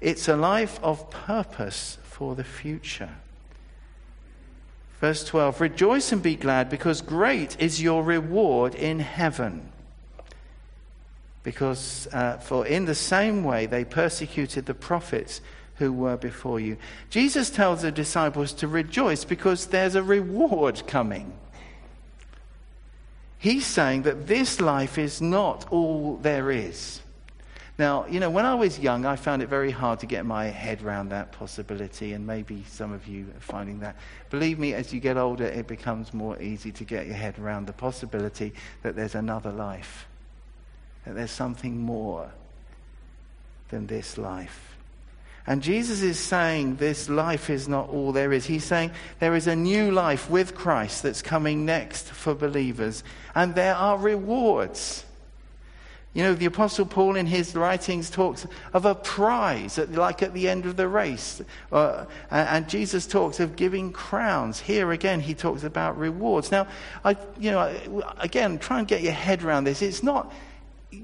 it's 0.02 0.28
a 0.28 0.36
life 0.36 0.80
of 0.84 1.10
purpose 1.10 1.98
for 2.04 2.36
the 2.36 2.44
future. 2.44 3.10
Verse 5.00 5.24
12 5.24 5.62
Rejoice 5.62 6.12
and 6.12 6.22
be 6.22 6.36
glad, 6.36 6.70
because 6.70 7.02
great 7.02 7.60
is 7.62 7.82
your 7.82 8.04
reward 8.04 8.76
in 8.76 9.00
heaven. 9.00 9.72
Because, 11.44 12.08
uh, 12.12 12.38
for 12.38 12.66
in 12.66 12.86
the 12.86 12.96
same 12.96 13.44
way 13.44 13.68
they 13.68 13.86
persecuted 13.86 14.66
the 14.66 14.74
prophets 14.74 15.42
who 15.78 15.92
were 15.92 16.18
before 16.18 16.60
you. 16.60 16.78
Jesus 17.10 17.50
tells 17.50 17.82
the 17.82 17.92
disciples 17.92 18.54
to 18.54 18.68
rejoice 18.68 19.26
because 19.26 19.68
there's 19.68 19.96
a 19.96 20.04
reward 20.04 20.86
coming. 20.88 21.34
He's 23.38 23.66
saying 23.66 24.04
that 24.04 24.28
this 24.28 24.60
life 24.60 24.98
is 24.98 25.22
not 25.22 25.72
all 25.72 26.18
there 26.18 26.50
is. 26.50 27.02
Now, 27.78 28.06
you 28.08 28.22
know, 28.22 28.30
when 28.30 28.46
I 28.46 28.56
was 28.56 28.80
young, 28.80 29.06
I 29.06 29.18
found 29.18 29.42
it 29.42 29.50
very 29.50 29.70
hard 29.70 30.00
to 30.00 30.06
get 30.06 30.26
my 30.26 30.46
head 30.46 30.82
around 30.82 31.10
that 31.10 31.34
possibility, 31.34 32.14
and 32.14 32.26
maybe 32.26 32.64
some 32.70 32.94
of 32.94 33.06
you 33.06 33.26
are 33.36 33.42
finding 33.42 33.82
that. 33.82 33.98
Believe 34.30 34.58
me, 34.58 34.74
as 34.74 34.94
you 34.94 35.02
get 35.02 35.18
older, 35.18 35.44
it 35.44 35.68
becomes 35.68 36.14
more 36.14 36.42
easy 36.42 36.72
to 36.72 36.86
get 36.86 37.06
your 37.06 37.16
head 37.16 37.38
around 37.38 37.68
the 37.68 37.74
possibility 37.74 38.54
that 38.82 38.96
there's 38.96 39.14
another 39.14 39.52
life, 39.52 40.08
that 41.06 41.16
there's 41.16 41.32
something 41.32 41.78
more 41.78 42.32
than 43.70 43.88
this 43.88 44.18
life. 44.18 44.75
And 45.48 45.62
Jesus 45.62 46.02
is 46.02 46.20
saying 46.20 46.78
this 46.78 47.08
life 47.08 47.50
is 47.50 47.68
not 47.68 47.90
all 47.90 48.12
there 48.12 48.34
is. 48.34 48.46
He's 48.46 48.64
saying 48.64 48.92
there 49.20 49.36
is 49.36 49.46
a 49.46 49.56
new 49.56 49.92
life 49.92 50.30
with 50.30 50.56
Christ 50.56 51.04
that's 51.04 51.22
coming 51.22 51.66
next 51.66 52.08
for 52.08 52.34
believers, 52.34 53.04
and 53.36 53.54
there 53.54 53.76
are 53.76 53.98
rewards. 53.98 55.06
You 56.16 56.24
know, 56.24 56.34
the 56.34 56.46
Apostle 56.46 56.86
Paul 56.86 57.18
in 57.18 57.26
his 57.26 57.54
writings 57.56 58.10
talks 58.10 58.48
of 58.74 58.86
a 58.86 58.96
prize, 58.96 59.78
at, 59.78 59.92
like 59.92 60.24
at 60.24 60.34
the 60.34 60.48
end 60.48 60.66
of 60.66 60.78
the 60.78 60.88
race. 60.88 61.42
Uh, 61.74 62.06
and 62.32 62.70
Jesus 62.70 63.06
talks 63.06 63.42
of 63.42 63.58
giving 63.58 63.92
crowns. 63.92 64.62
Here 64.62 64.94
again, 64.94 65.20
he 65.20 65.34
talks 65.34 65.66
about 65.66 65.98
rewards. 65.98 66.52
Now, 66.52 66.68
I, 67.04 67.18
you 67.38 67.52
know, 67.52 68.02
again, 68.18 68.60
try 68.60 68.80
and 68.80 68.88
get 68.88 69.02
your 69.02 69.12
head 69.12 69.44
around 69.44 69.66
this. 69.66 69.82
It's 69.82 70.04
not 70.04 70.34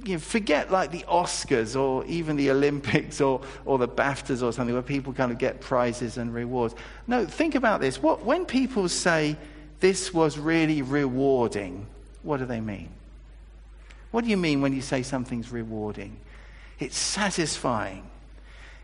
you 0.06 0.14
know, 0.14 0.20
forget 0.20 0.72
like 0.72 0.92
the 0.92 1.04
Oscars 1.04 1.80
or 1.80 2.06
even 2.06 2.36
the 2.36 2.52
Olympics 2.52 3.22
or, 3.22 3.42
or 3.66 3.78
the 3.78 3.88
BAFTAs 3.88 4.44
or 4.44 4.52
something 4.52 4.74
where 4.74 4.82
people 4.82 5.14
kind 5.14 5.32
of 5.32 5.38
get 5.38 5.62
prizes 5.62 6.18
and 6.18 6.34
rewards. 6.34 6.76
No, 7.08 7.26
think 7.26 7.56
about 7.56 7.82
this. 7.82 8.02
What, 8.02 8.26
when 8.26 8.46
people 8.46 8.90
say 8.90 9.38
this 9.80 10.14
was 10.14 10.38
really 10.38 10.82
rewarding, 10.82 11.88
what 12.24 12.38
do 12.38 12.46
they 12.46 12.62
mean? 12.62 12.90
What 14.12 14.24
do 14.24 14.30
you 14.30 14.38
mean 14.38 14.62
when 14.62 14.74
you 14.74 14.82
say 14.82 15.04
something's 15.04 15.52
rewarding? 15.52 16.18
It's 16.80 16.98
satisfying. 16.98 18.11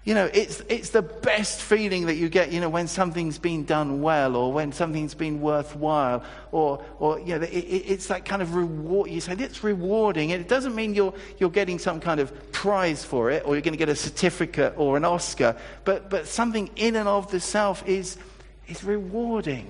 You 0.07 0.13
know, 0.13 0.29
it's, 0.33 0.61
it's 0.69 0.91
the 0.91 1.01
best 1.01 1.61
feeling 1.61 2.05
that 2.05 2.15
you 2.15 2.29
get, 2.29 2.49
you 2.53 2.61
know, 2.61 2.69
when 2.69 2.87
something's 2.87 3.37
been 3.37 3.65
done 3.65 4.01
well 4.01 4.37
or 4.37 4.53
when 4.53 4.71
something's 4.71 5.13
been 5.13 5.41
worthwhile 5.41 6.23
or, 6.53 6.81
or 6.97 7.19
you 7.19 7.37
know, 7.37 7.41
it, 7.41 7.49
it's 7.49 8.07
that 8.07 8.23
kind 8.23 8.41
of 8.41 8.55
reward. 8.55 9.11
You 9.11 9.19
say, 9.19 9.33
it's 9.33 9.65
rewarding. 9.65 10.31
And 10.31 10.39
It 10.39 10.47
doesn't 10.47 10.73
mean 10.75 10.95
you're, 10.95 11.13
you're 11.39 11.49
getting 11.49 11.77
some 11.77 11.99
kind 11.99 12.21
of 12.21 12.53
prize 12.53 13.03
for 13.03 13.31
it 13.31 13.43
or 13.45 13.55
you're 13.55 13.61
going 13.61 13.73
to 13.73 13.77
get 13.77 13.89
a 13.89 13.97
certificate 13.97 14.75
or 14.77 14.95
an 14.95 15.03
Oscar, 15.03 15.57
but, 15.83 16.09
but 16.09 16.25
something 16.25 16.69
in 16.77 16.95
and 16.95 17.09
of 17.09 17.29
the 17.29 17.41
self 17.41 17.85
is, 17.85 18.15
is 18.69 18.85
rewarding. 18.85 19.67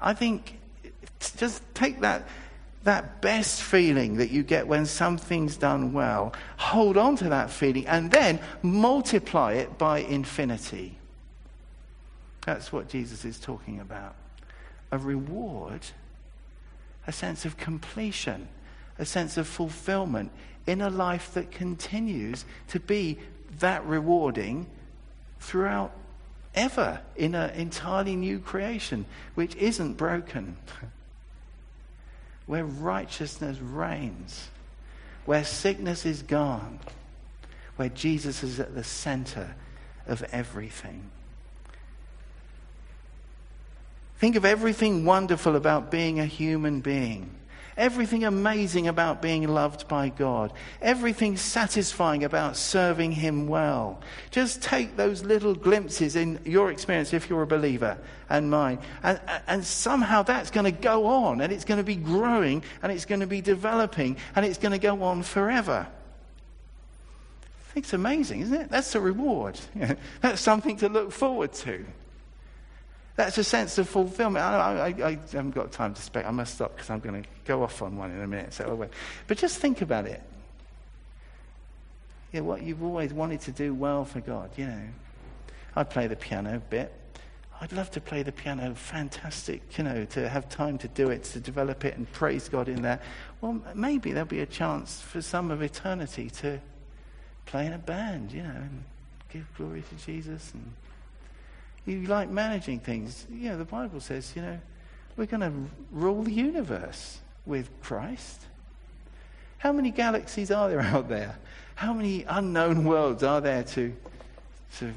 I 0.00 0.14
think 0.14 0.60
just 1.18 1.60
take 1.74 2.02
that 2.02 2.28
that 2.84 3.20
best 3.20 3.62
feeling 3.62 4.16
that 4.18 4.30
you 4.30 4.42
get 4.42 4.68
when 4.68 4.86
something's 4.86 5.56
done 5.56 5.92
well, 5.92 6.34
hold 6.58 6.96
on 6.96 7.16
to 7.16 7.28
that 7.30 7.50
feeling 7.50 7.86
and 7.86 8.10
then 8.10 8.38
multiply 8.62 9.54
it 9.54 9.76
by 9.78 9.98
infinity. 10.00 10.96
That's 12.44 12.72
what 12.72 12.88
Jesus 12.88 13.24
is 13.24 13.40
talking 13.40 13.80
about. 13.80 14.14
A 14.92 14.98
reward, 14.98 15.80
a 17.06 17.12
sense 17.12 17.46
of 17.46 17.56
completion, 17.56 18.48
a 18.98 19.06
sense 19.06 19.38
of 19.38 19.48
fulfillment 19.48 20.30
in 20.66 20.82
a 20.82 20.90
life 20.90 21.32
that 21.34 21.50
continues 21.50 22.44
to 22.68 22.80
be 22.80 23.18
that 23.60 23.84
rewarding 23.86 24.66
throughout 25.40 25.92
ever 26.54 27.00
in 27.16 27.34
an 27.34 27.50
entirely 27.50 28.14
new 28.14 28.38
creation 28.38 29.06
which 29.34 29.56
isn't 29.56 29.94
broken. 29.94 30.56
where 32.46 32.64
righteousness 32.64 33.58
reigns, 33.58 34.48
where 35.24 35.44
sickness 35.44 36.04
is 36.04 36.22
gone, 36.22 36.78
where 37.76 37.88
Jesus 37.88 38.42
is 38.42 38.60
at 38.60 38.74
the 38.74 38.84
center 38.84 39.54
of 40.06 40.22
everything. 40.32 41.10
Think 44.18 44.36
of 44.36 44.44
everything 44.44 45.04
wonderful 45.04 45.56
about 45.56 45.90
being 45.90 46.20
a 46.20 46.26
human 46.26 46.80
being. 46.80 47.30
Everything 47.76 48.24
amazing 48.24 48.86
about 48.86 49.20
being 49.20 49.48
loved 49.48 49.88
by 49.88 50.08
God. 50.08 50.52
Everything 50.80 51.36
satisfying 51.36 52.22
about 52.22 52.56
serving 52.56 53.12
Him 53.12 53.48
well. 53.48 54.00
Just 54.30 54.62
take 54.62 54.96
those 54.96 55.24
little 55.24 55.54
glimpses 55.54 56.14
in 56.14 56.38
your 56.44 56.70
experience 56.70 57.12
if 57.12 57.28
you're 57.28 57.42
a 57.42 57.46
believer 57.46 57.98
and 58.28 58.48
mine. 58.48 58.78
And, 59.02 59.20
and 59.48 59.64
somehow 59.64 60.22
that's 60.22 60.50
going 60.50 60.64
to 60.64 60.80
go 60.80 61.06
on 61.06 61.40
and 61.40 61.52
it's 61.52 61.64
going 61.64 61.78
to 61.78 61.84
be 61.84 61.96
growing 61.96 62.62
and 62.82 62.92
it's 62.92 63.04
going 63.04 63.20
to 63.20 63.26
be 63.26 63.40
developing 63.40 64.16
and 64.36 64.46
it's 64.46 64.58
going 64.58 64.72
to 64.72 64.78
go 64.78 65.02
on 65.02 65.22
forever. 65.22 65.88
It's 67.74 67.92
amazing, 67.92 68.42
isn't 68.42 68.60
it? 68.60 68.70
That's 68.70 68.94
a 68.94 69.00
reward. 69.00 69.58
that's 70.20 70.40
something 70.40 70.76
to 70.76 70.88
look 70.88 71.10
forward 71.10 71.52
to. 71.54 71.84
That's 73.16 73.38
a 73.38 73.44
sense 73.44 73.78
of 73.78 73.88
fulfillment. 73.88 74.44
I, 74.44 74.88
I, 74.88 75.08
I, 75.08 75.18
haven't 75.32 75.54
got 75.54 75.70
time 75.70 75.94
to 75.94 76.02
speak. 76.02 76.24
I 76.24 76.30
must 76.32 76.54
stop 76.54 76.74
because 76.74 76.90
I'm 76.90 76.98
going 76.98 77.22
to 77.22 77.28
go 77.44 77.62
off 77.62 77.80
on 77.80 77.96
one 77.96 78.10
in 78.10 78.20
a 78.20 78.26
minute. 78.26 78.52
So. 78.52 78.88
But 79.28 79.38
just 79.38 79.58
think 79.58 79.82
about 79.82 80.06
it. 80.06 80.20
Yeah, 82.32 82.40
what 82.40 82.62
you've 82.62 82.82
always 82.82 83.12
wanted 83.12 83.40
to 83.42 83.52
do 83.52 83.72
well 83.72 84.04
for 84.04 84.20
God, 84.20 84.50
you 84.56 84.66
know. 84.66 84.82
I 85.76 85.84
play 85.84 86.08
the 86.08 86.16
piano 86.16 86.56
a 86.56 86.58
bit. 86.58 86.92
I'd 87.60 87.72
love 87.72 87.90
to 87.92 88.00
play 88.00 88.24
the 88.24 88.32
piano. 88.32 88.74
Fantastic, 88.74 89.78
you 89.78 89.84
know, 89.84 90.04
to 90.06 90.28
have 90.28 90.48
time 90.48 90.76
to 90.78 90.88
do 90.88 91.10
it, 91.10 91.22
to 91.24 91.40
develop 91.40 91.84
it 91.84 91.96
and 91.96 92.10
praise 92.10 92.48
God 92.48 92.68
in 92.68 92.82
that. 92.82 93.02
Well, 93.40 93.62
maybe 93.74 94.10
there'll 94.10 94.26
be 94.26 94.40
a 94.40 94.46
chance 94.46 95.00
for 95.00 95.22
some 95.22 95.52
of 95.52 95.62
eternity 95.62 96.30
to 96.30 96.60
play 97.46 97.66
in 97.66 97.72
a 97.72 97.78
band, 97.78 98.32
you 98.32 98.42
know, 98.42 98.50
and 98.50 98.84
give 99.28 99.46
glory 99.56 99.84
to 99.88 100.04
Jesus 100.04 100.52
and 100.54 100.72
you 101.86 102.02
like 102.06 102.30
managing 102.30 102.80
things. 102.80 103.26
You 103.30 103.50
know, 103.50 103.58
the 103.58 103.64
Bible 103.64 104.00
says, 104.00 104.32
you 104.34 104.42
know, 104.42 104.58
we're 105.16 105.26
going 105.26 105.40
to 105.40 105.52
rule 105.92 106.22
the 106.22 106.32
universe 106.32 107.18
with 107.46 107.68
Christ. 107.82 108.40
How 109.58 109.72
many 109.72 109.90
galaxies 109.90 110.50
are 110.50 110.68
there 110.68 110.80
out 110.80 111.08
there? 111.08 111.38
How 111.74 111.92
many 111.92 112.24
unknown 112.28 112.84
worlds 112.84 113.22
are 113.22 113.40
there 113.40 113.64
to, 113.64 113.94
to 114.78 114.92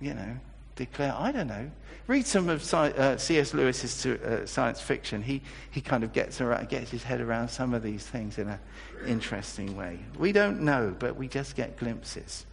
you 0.00 0.14
know, 0.14 0.36
declare? 0.76 1.14
I 1.16 1.32
don't 1.32 1.48
know. 1.48 1.70
Read 2.06 2.26
some 2.26 2.48
of 2.48 2.72
uh, 2.72 3.18
C.S. 3.18 3.52
Lewis's 3.52 4.06
uh, 4.06 4.46
science 4.46 4.80
fiction. 4.80 5.20
He, 5.22 5.42
he 5.70 5.82
kind 5.82 6.02
of 6.02 6.12
gets, 6.14 6.40
around, 6.40 6.68
gets 6.70 6.90
his 6.90 7.02
head 7.02 7.20
around 7.20 7.48
some 7.48 7.74
of 7.74 7.82
these 7.82 8.06
things 8.06 8.38
in 8.38 8.48
an 8.48 8.58
interesting 9.06 9.76
way. 9.76 9.98
We 10.18 10.32
don't 10.32 10.62
know, 10.62 10.96
but 10.98 11.16
we 11.16 11.28
just 11.28 11.54
get 11.54 11.76
glimpses. 11.76 12.46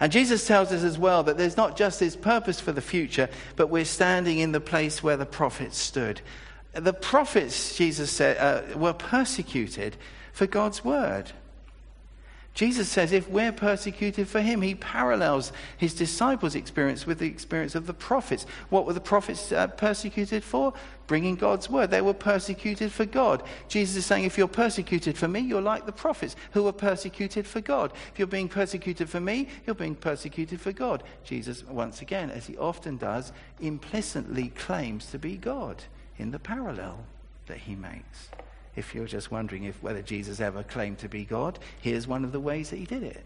And 0.00 0.10
Jesus 0.10 0.46
tells 0.46 0.72
us 0.72 0.82
as 0.82 0.98
well 0.98 1.22
that 1.24 1.36
there's 1.36 1.56
not 1.56 1.76
just 1.76 2.00
this 2.00 2.16
purpose 2.16 2.60
for 2.60 2.72
the 2.72 2.80
future, 2.80 3.28
but 3.56 3.68
we're 3.68 3.84
standing 3.84 4.38
in 4.38 4.52
the 4.52 4.60
place 4.60 5.02
where 5.02 5.16
the 5.16 5.26
prophets 5.26 5.76
stood. 5.76 6.20
The 6.72 6.92
prophets, 6.92 7.76
Jesus 7.76 8.10
said, 8.10 8.38
uh, 8.38 8.78
were 8.78 8.92
persecuted 8.92 9.96
for 10.32 10.46
God's 10.46 10.84
word. 10.84 11.32
Jesus 12.60 12.90
says 12.90 13.10
if 13.12 13.26
we're 13.30 13.52
persecuted 13.52 14.28
for 14.28 14.42
him, 14.42 14.60
he 14.60 14.74
parallels 14.74 15.50
his 15.78 15.94
disciples' 15.94 16.54
experience 16.54 17.06
with 17.06 17.18
the 17.18 17.26
experience 17.26 17.74
of 17.74 17.86
the 17.86 17.94
prophets. 17.94 18.44
What 18.68 18.84
were 18.84 18.92
the 18.92 19.00
prophets 19.00 19.50
uh, 19.50 19.68
persecuted 19.68 20.44
for? 20.44 20.74
Bringing 21.06 21.36
God's 21.36 21.70
word. 21.70 21.90
They 21.90 22.02
were 22.02 22.12
persecuted 22.12 22.92
for 22.92 23.06
God. 23.06 23.44
Jesus 23.68 23.96
is 23.96 24.04
saying 24.04 24.26
if 24.26 24.36
you're 24.36 24.46
persecuted 24.46 25.16
for 25.16 25.26
me, 25.26 25.40
you're 25.40 25.62
like 25.62 25.86
the 25.86 25.92
prophets 25.92 26.36
who 26.50 26.64
were 26.64 26.72
persecuted 26.72 27.46
for 27.46 27.62
God. 27.62 27.94
If 28.12 28.18
you're 28.18 28.28
being 28.28 28.46
persecuted 28.46 29.08
for 29.08 29.20
me, 29.20 29.48
you're 29.64 29.74
being 29.74 29.94
persecuted 29.94 30.60
for 30.60 30.72
God. 30.72 31.02
Jesus, 31.24 31.64
once 31.64 32.02
again, 32.02 32.30
as 32.30 32.44
he 32.44 32.58
often 32.58 32.98
does, 32.98 33.32
implicitly 33.60 34.50
claims 34.50 35.06
to 35.12 35.18
be 35.18 35.38
God 35.38 35.84
in 36.18 36.30
the 36.30 36.38
parallel 36.38 37.06
that 37.46 37.56
he 37.56 37.74
makes. 37.74 38.28
If 38.76 38.94
you're 38.94 39.06
just 39.06 39.30
wondering 39.30 39.64
if 39.64 39.82
whether 39.82 40.02
Jesus 40.02 40.40
ever 40.40 40.62
claimed 40.62 40.98
to 40.98 41.08
be 41.08 41.24
God, 41.24 41.58
here's 41.80 42.06
one 42.06 42.24
of 42.24 42.32
the 42.32 42.40
ways 42.40 42.70
that 42.70 42.76
he 42.76 42.84
did 42.84 43.02
it. 43.02 43.24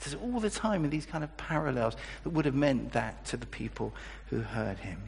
Says 0.00 0.16
all 0.16 0.40
the 0.40 0.50
time 0.50 0.84
in 0.84 0.90
these 0.90 1.06
kind 1.06 1.24
of 1.24 1.34
parallels 1.36 1.96
that 2.24 2.30
would 2.30 2.44
have 2.44 2.54
meant 2.54 2.92
that 2.92 3.24
to 3.26 3.36
the 3.36 3.46
people 3.46 3.94
who 4.28 4.40
heard 4.40 4.78
him. 4.78 4.98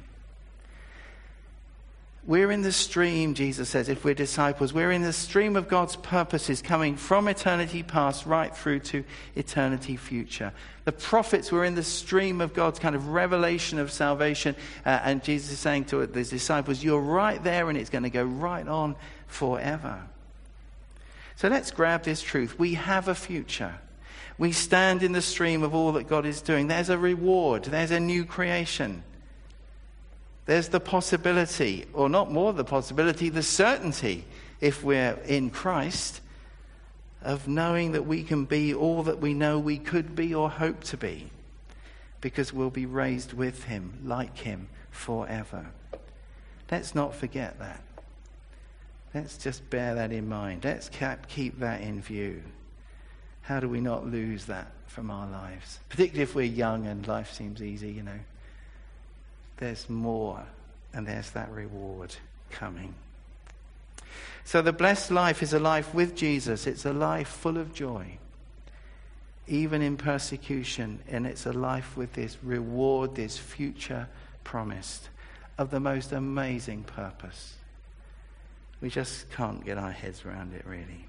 We're 2.27 2.51
in 2.51 2.63
the 2.63 2.73
stream, 2.73 3.35
Jesus 3.35 3.69
says, 3.69 3.89
if 3.89 4.05
we're 4.05 4.15
disciples. 4.15 4.73
We're 4.73 4.91
in 4.91 5.03
the 5.03 5.13
stream 5.13 5.55
of 5.55 5.69
God's 5.69 5.95
purposes 5.95 6.61
coming 6.61 6.97
from 6.97 7.29
eternity 7.29 7.85
past 7.85 8.27
right 8.27 8.55
through 8.55 8.81
to 8.81 9.05
eternity 9.37 9.97
future. 9.97 10.53
The 10.87 10.93
prophets 10.93 11.53
were 11.53 11.65
in 11.65 11.77
the 11.77 11.85
stream 11.85 12.41
of 12.41 12.53
God's 12.53 12.81
kind 12.81 12.97
of 12.97 13.11
revelation 13.11 13.79
of 13.79 13.93
salvation. 13.93 14.57
Uh, 14.85 14.99
and 15.05 15.23
Jesus 15.23 15.53
is 15.53 15.61
saying 15.61 15.85
to 15.87 16.05
the 16.05 16.25
disciples, 16.25 16.83
You're 16.83 17.01
right 17.01 17.43
there, 17.45 17.69
and 17.69 17.79
it's 17.79 17.91
going 17.91 18.03
to 18.03 18.11
go 18.11 18.25
right 18.25 18.67
on 18.67 18.97
forever. 19.27 20.03
So 21.37 21.49
let's 21.49 21.71
grab 21.71 22.03
this 22.03 22.23
truth. 22.23 22.59
We 22.59 22.75
have 22.75 23.09
a 23.09 23.15
future. 23.15 23.75
We 24.39 24.53
stand 24.53 25.03
in 25.03 25.13
the 25.13 25.23
stream 25.23 25.63
of 25.63 25.75
all 25.75 25.93
that 25.93 26.09
God 26.09 26.27
is 26.27 26.41
doing. 26.43 26.69
There's 26.69 26.91
a 26.91 26.99
reward, 26.99 27.65
there's 27.65 27.91
a 27.91 28.01
new 28.01 28.25
creation. 28.25 29.03
There's 30.47 30.69
the 30.69 30.81
possibility, 30.81 31.87
or 31.93 32.09
not 32.09 32.31
more 32.31 32.53
the 32.53 32.65
possibility, 32.65 33.31
the 33.31 33.43
certainty, 33.43 34.25
if 34.61 34.85
we're 34.85 35.19
in 35.27 35.51
Christ, 35.51 36.21
of 37.21 37.49
knowing 37.49 37.93
that 37.93 38.07
we 38.07 38.23
can 38.23 38.45
be 38.45 38.73
all 38.73 39.03
that 39.03 39.19
we 39.19 39.35
know 39.35 39.59
we 39.59 39.77
could 39.77 40.15
be 40.15 40.35
or 40.35 40.49
hope 40.49 40.85
to 40.85 40.97
be, 40.97 41.31
because 42.21 42.53
we'll 42.53 42.71
be 42.71 42.87
raised 42.87 43.33
with 43.33 43.65
Him, 43.65 43.99
like 44.05 44.39
Him, 44.39 44.69
forever. 44.91 45.67
Let's 46.71 46.95
not 46.95 47.15
forget 47.15 47.59
that. 47.59 47.83
Let's 49.17 49.39
just 49.39 49.71
bear 49.71 49.95
that 49.95 50.13
in 50.13 50.29
mind. 50.29 50.63
Let's 50.63 50.91
keep 51.29 51.59
that 51.61 51.81
in 51.81 52.03
view. 52.03 52.43
How 53.41 53.61
do 53.61 53.67
we 53.67 53.81
not 53.81 54.07
lose 54.07 54.45
that 54.45 54.67
from 54.89 55.11
our 55.11 55.27
lives? 55.27 55.79
Particularly 55.89 56.23
if 56.25 56.35
we're 56.35 56.43
young 56.43 56.87
and 56.87 57.09
life 57.09 57.33
seems 57.33 57.63
easy, 57.63 57.91
you 57.91 58.03
know. 58.03 58.21
There's 59.57 59.89
more, 59.89 60.45
and 60.93 61.07
there's 61.07 61.31
that 61.31 61.51
reward 61.51 62.15
coming. 62.51 62.95
So 64.45 64.61
the 64.61 64.75
blessed 64.75 65.11
life 65.11 65.43
is 65.43 65.55
a 65.55 65.61
life 65.61 65.95
with 65.95 66.15
Jesus. 66.15 66.67
It's 66.67 66.85
a 66.85 66.93
life 66.93 67.29
full 67.29 67.57
of 67.57 67.73
joy, 67.73 68.19
even 69.49 69.81
in 69.81 69.97
persecution. 69.97 70.99
And 71.09 71.27
it's 71.27 71.47
a 71.47 71.55
life 71.55 71.97
with 71.97 72.13
this 72.13 72.37
reward, 72.43 73.15
this 73.15 73.39
future 73.39 74.09
promised 74.45 75.09
of 75.57 75.71
the 75.71 75.81
most 75.81 76.13
amazing 76.13 76.83
purpose. 76.83 77.55
We 78.81 78.91
just 78.91 79.31
can't 79.31 79.65
get 79.65 79.79
our 79.79 79.91
heads 79.91 80.25
around 80.25 80.55
it, 80.55 80.67
really. 80.67 81.07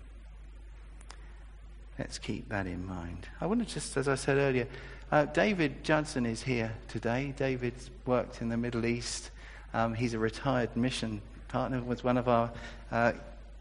Let's 1.99 2.17
keep 2.17 2.47
that 2.49 2.67
in 2.67 2.85
mind. 2.85 3.27
I 3.41 3.47
want 3.47 3.67
to 3.67 3.73
just, 3.73 3.97
as 3.97 4.07
I 4.07 4.15
said 4.15 4.37
earlier, 4.37 4.67
uh, 5.11 5.25
David 5.25 5.83
Judson 5.83 6.25
is 6.25 6.43
here 6.43 6.73
today. 6.87 7.33
David's 7.35 7.89
worked 8.05 8.41
in 8.41 8.49
the 8.49 8.57
Middle 8.57 8.85
East. 8.85 9.31
Um, 9.73 9.95
he's 9.95 10.13
a 10.13 10.19
retired 10.19 10.75
mission 10.77 11.21
partner, 11.47 11.81
was 11.81 12.03
one 12.03 12.17
of 12.17 12.27
our 12.27 12.51
uh, 12.91 13.13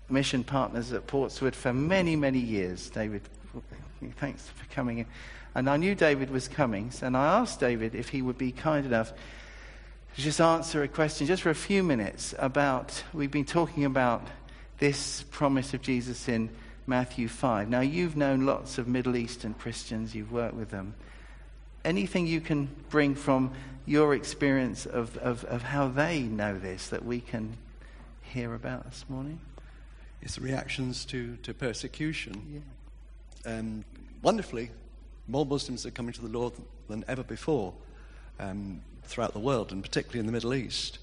mission 0.09 0.45
partners 0.45 0.93
at 0.93 1.07
Portswood 1.07 1.55
for 1.55 1.73
many, 1.73 2.15
many 2.15 2.39
years. 2.39 2.91
David, 2.91 3.23
thanks 4.17 4.49
for 4.49 4.67
coming 4.75 4.99
in. 4.99 5.07
And 5.55 5.71
I 5.71 5.79
knew 5.79 5.95
David 5.95 6.31
was 6.31 6.49
coming, 6.49 6.93
and 7.01 7.17
I 7.17 7.39
asked 7.39 7.61
David 7.61 7.95
if 7.95 8.11
he 8.11 8.21
would 8.21 8.37
be 8.37 8.53
kind 8.53 8.85
enough 8.85 9.13
just 10.23 10.41
answer 10.41 10.83
a 10.83 10.89
question 10.89 11.27
just 11.27 11.43
for 11.43 11.51
a 11.51 11.55
few 11.55 11.83
minutes 11.83 12.35
about, 12.39 13.03
we've 13.13 13.31
been 13.31 13.45
talking 13.45 13.85
about 13.85 14.27
this 14.79 15.23
promise 15.31 15.75
of 15.75 15.83
Jesus 15.83 16.27
in 16.27 16.49
Matthew 16.87 17.29
5. 17.29 17.69
Now, 17.69 17.81
you've 17.81 18.17
known 18.17 18.47
lots 18.47 18.79
of 18.79 18.89
Middle 18.89 19.15
Eastern 19.15 19.53
Christians, 19.53 20.15
you've 20.15 20.33
worked 20.33 20.55
with 20.55 20.71
them. 20.71 20.95
Anything 21.85 22.27
you 22.27 22.41
can 22.41 22.69
bring 22.89 23.15
from 23.15 23.53
your 23.85 24.15
experience 24.15 24.87
of, 24.87 25.17
of, 25.19 25.45
of 25.45 25.63
how 25.63 25.89
they 25.89 26.23
know 26.23 26.59
this 26.59 26.89
that 26.89 27.05
we 27.05 27.21
can 27.21 27.57
hear 28.23 28.55
about 28.55 28.85
this 28.85 29.05
morning? 29.11 29.39
It's 30.23 30.39
reactions 30.39 31.05
to, 31.07 31.37
to 31.43 31.53
persecution. 31.53 32.63
Yeah. 33.45 33.59
Um, 33.59 33.85
wonderfully, 34.23 34.71
more 35.29 35.45
Muslims 35.45 35.85
are 35.85 35.91
coming 35.91 36.15
to 36.15 36.23
the 36.23 36.29
Lord 36.29 36.55
than 36.89 37.05
ever 37.07 37.23
before 37.23 37.75
um, 38.41 38.81
throughout 39.07 39.33
the 39.33 39.39
world, 39.41 39.73
and 39.73 39.83
particularly 39.83 40.21
in 40.21 40.27
the 40.27 40.33
Middle 40.33 40.55
East. 40.55 40.99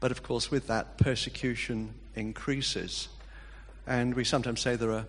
But 0.00 0.10
of 0.10 0.22
course, 0.22 0.50
with 0.50 0.66
that, 0.66 0.98
persecution 0.98 1.94
increases. 2.14 3.08
And 3.86 4.14
we 4.14 4.24
sometimes 4.24 4.60
say 4.60 4.76
there 4.76 4.92
are 4.92 5.06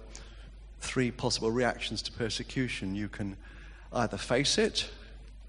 three 0.80 1.12
possible 1.12 1.52
reactions 1.52 2.02
to 2.04 2.12
persecution. 2.12 2.96
You 2.96 3.08
can 3.08 3.38
either 3.94 4.18
face 4.18 4.58
it, 4.58 4.90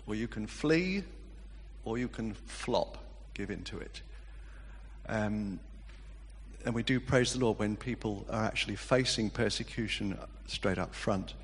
or 0.07 0.15
you 0.15 0.29
can 0.29 0.47
flee, 0.47 1.05
or 1.85 1.99
you 1.99 2.09
can 2.09 2.35
flop, 2.47 2.99
give 3.35 3.51
in 3.51 3.63
to 3.65 3.79
it. 3.79 4.03
Um, 5.09 5.61
and 6.65 6.75
we 6.75 6.83
do 6.83 6.99
praise 6.99 7.33
the 7.33 7.39
Lord 7.39 7.59
when 7.59 7.77
people 7.77 8.27
are 8.29 8.45
actually 8.45 8.77
facing 8.77 9.31
persecution 9.31 10.19
straight 10.47 10.79
up 10.79 10.95
front. 10.95 11.35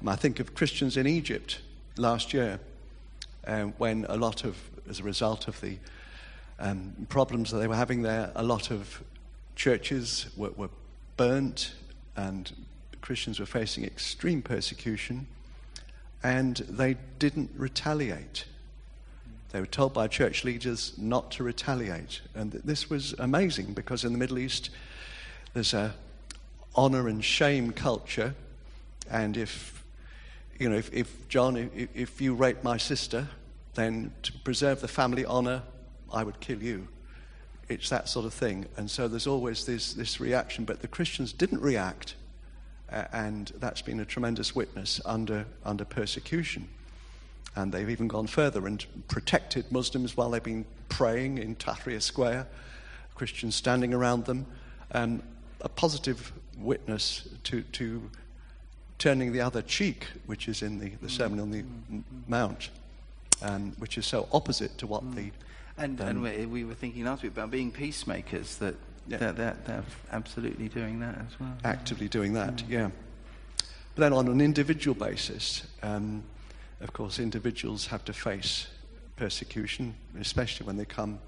And 0.00 0.08
I 0.08 0.16
think 0.16 0.40
of 0.40 0.54
Christians 0.54 0.96
in 0.96 1.06
Egypt 1.06 1.60
last 1.96 2.32
year, 2.32 2.58
um, 3.46 3.74
when 3.78 4.06
a 4.08 4.16
lot 4.16 4.44
of, 4.44 4.56
as 4.88 5.00
a 5.00 5.02
result 5.02 5.48
of 5.48 5.60
the 5.60 5.76
um, 6.58 7.06
problems 7.08 7.50
that 7.50 7.58
they 7.58 7.66
were 7.66 7.76
having 7.76 8.02
there, 8.02 8.30
a 8.34 8.42
lot 8.42 8.70
of 8.70 9.02
churches 9.56 10.26
were, 10.36 10.50
were 10.50 10.70
burnt 11.16 11.74
and 12.16 12.52
Christians 13.00 13.40
were 13.40 13.46
facing 13.46 13.84
extreme 13.84 14.42
persecution 14.42 15.26
and 16.22 16.56
they 16.68 16.96
didn't 17.18 17.50
retaliate. 17.56 18.44
They 19.50 19.60
were 19.60 19.66
told 19.66 19.92
by 19.92 20.08
church 20.08 20.44
leaders 20.44 20.94
not 20.96 21.30
to 21.32 21.42
retaliate. 21.42 22.20
And 22.34 22.52
this 22.52 22.88
was 22.88 23.12
amazing 23.18 23.74
because 23.74 24.04
in 24.04 24.12
the 24.12 24.18
Middle 24.18 24.38
East, 24.38 24.70
there's 25.52 25.74
a 25.74 25.94
honor 26.74 27.08
and 27.08 27.22
shame 27.22 27.72
culture. 27.72 28.34
And 29.10 29.36
if, 29.36 29.84
you 30.58 30.70
know, 30.70 30.76
if, 30.76 30.92
if 30.94 31.28
John, 31.28 31.56
if, 31.56 31.88
if 31.94 32.20
you 32.20 32.34
rape 32.34 32.62
my 32.62 32.78
sister, 32.78 33.28
then 33.74 34.12
to 34.22 34.32
preserve 34.32 34.80
the 34.80 34.88
family 34.88 35.24
honor, 35.24 35.62
I 36.12 36.24
would 36.24 36.40
kill 36.40 36.62
you. 36.62 36.88
It's 37.68 37.88
that 37.88 38.08
sort 38.08 38.26
of 38.26 38.34
thing. 38.34 38.66
And 38.76 38.90
so 38.90 39.08
there's 39.08 39.26
always 39.26 39.64
this, 39.64 39.94
this 39.94 40.20
reaction. 40.20 40.64
But 40.64 40.82
the 40.82 40.88
Christians 40.88 41.32
didn't 41.32 41.60
react. 41.60 42.16
Uh, 42.90 43.04
and 43.12 43.52
that's 43.58 43.80
been 43.80 44.00
a 44.00 44.04
tremendous 44.04 44.54
witness 44.54 45.00
under, 45.06 45.46
under 45.64 45.84
persecution. 45.84 46.68
And 47.56 47.72
they've 47.72 47.88
even 47.88 48.08
gone 48.08 48.26
further 48.26 48.66
and 48.66 48.84
protected 49.08 49.70
Muslims 49.72 50.16
while 50.16 50.30
they've 50.30 50.42
been 50.42 50.66
praying 50.88 51.38
in 51.38 51.56
Tahrir 51.56 52.02
Square, 52.02 52.46
Christians 53.14 53.54
standing 53.54 53.94
around 53.94 54.26
them. 54.26 54.46
And 54.90 55.22
a 55.62 55.68
positive 55.68 56.32
witness 56.58 57.28
to, 57.44 57.62
to 57.62 58.10
turning 58.98 59.32
the 59.32 59.40
other 59.40 59.62
cheek, 59.62 60.06
which 60.26 60.48
is 60.48 60.62
in 60.62 60.78
the, 60.78 60.90
the 61.00 61.08
Sermon 61.08 61.40
on 61.40 61.50
the 61.50 61.64
Mount, 62.28 62.68
um, 63.42 63.72
which 63.78 63.98
is 63.98 64.06
so 64.06 64.28
opposite 64.32 64.78
to 64.78 64.86
what 64.86 65.14
the 65.14 65.30
and, 65.78 65.98
and 66.00 66.22
we, 66.22 66.46
we, 66.46 66.64
were 66.64 66.74
thinking 66.74 67.04
last 67.04 67.22
week 67.22 67.32
about 67.32 67.50
being 67.50 67.70
peacemakers, 67.70 68.56
that, 68.56 68.74
yeah. 69.08 69.16
that, 69.16 69.36
that 69.36 69.64
they're 69.64 69.84
absolutely 70.12 70.68
doing 70.68 71.00
that 71.00 71.16
as 71.16 71.40
well. 71.40 71.56
Actively 71.64 72.08
doing 72.08 72.34
that, 72.34 72.56
mm. 72.56 72.68
yeah. 72.68 72.90
But 73.94 74.02
then 74.02 74.12
on 74.12 74.28
an 74.28 74.40
individual 74.40 74.94
basis, 74.94 75.66
um, 75.82 76.22
of 76.80 76.92
course, 76.92 77.18
individuals 77.18 77.86
have 77.86 78.04
to 78.04 78.12
face 78.12 78.66
persecution, 79.16 79.94
especially 80.20 80.66
when 80.66 80.76
they 80.76 80.84
come 80.84 81.18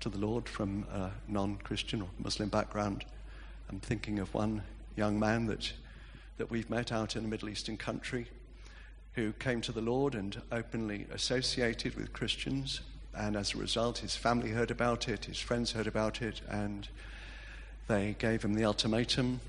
to 0.00 0.08
the 0.08 0.18
Lord 0.18 0.48
from 0.48 0.86
a 0.92 1.10
non 1.28 1.56
Christian 1.56 2.02
or 2.02 2.08
Muslim 2.18 2.48
background. 2.48 3.04
I'm 3.70 3.80
thinking 3.80 4.18
of 4.18 4.32
one 4.34 4.62
young 4.96 5.18
man 5.18 5.46
that, 5.46 5.72
that 6.38 6.50
we've 6.50 6.68
met 6.68 6.92
out 6.92 7.14
in 7.14 7.24
a 7.24 7.28
Middle 7.28 7.48
Eastern 7.48 7.76
country 7.76 8.26
who 9.14 9.32
came 9.34 9.60
to 9.60 9.72
the 9.72 9.80
Lord 9.80 10.14
and 10.14 10.40
openly 10.50 11.06
associated 11.12 11.96
with 11.96 12.12
Christians 12.12 12.80
and 13.14 13.36
as 13.36 13.54
a 13.54 13.58
result, 13.58 13.98
his 13.98 14.16
family 14.16 14.50
heard 14.50 14.70
about 14.70 15.08
it, 15.08 15.26
his 15.26 15.38
friends 15.38 15.72
heard 15.72 15.86
about 15.86 16.22
it, 16.22 16.40
and 16.48 16.88
they 17.88 18.16
gave 18.18 18.42
him 18.42 18.54
the 18.54 18.64
ultimatum 18.64 19.40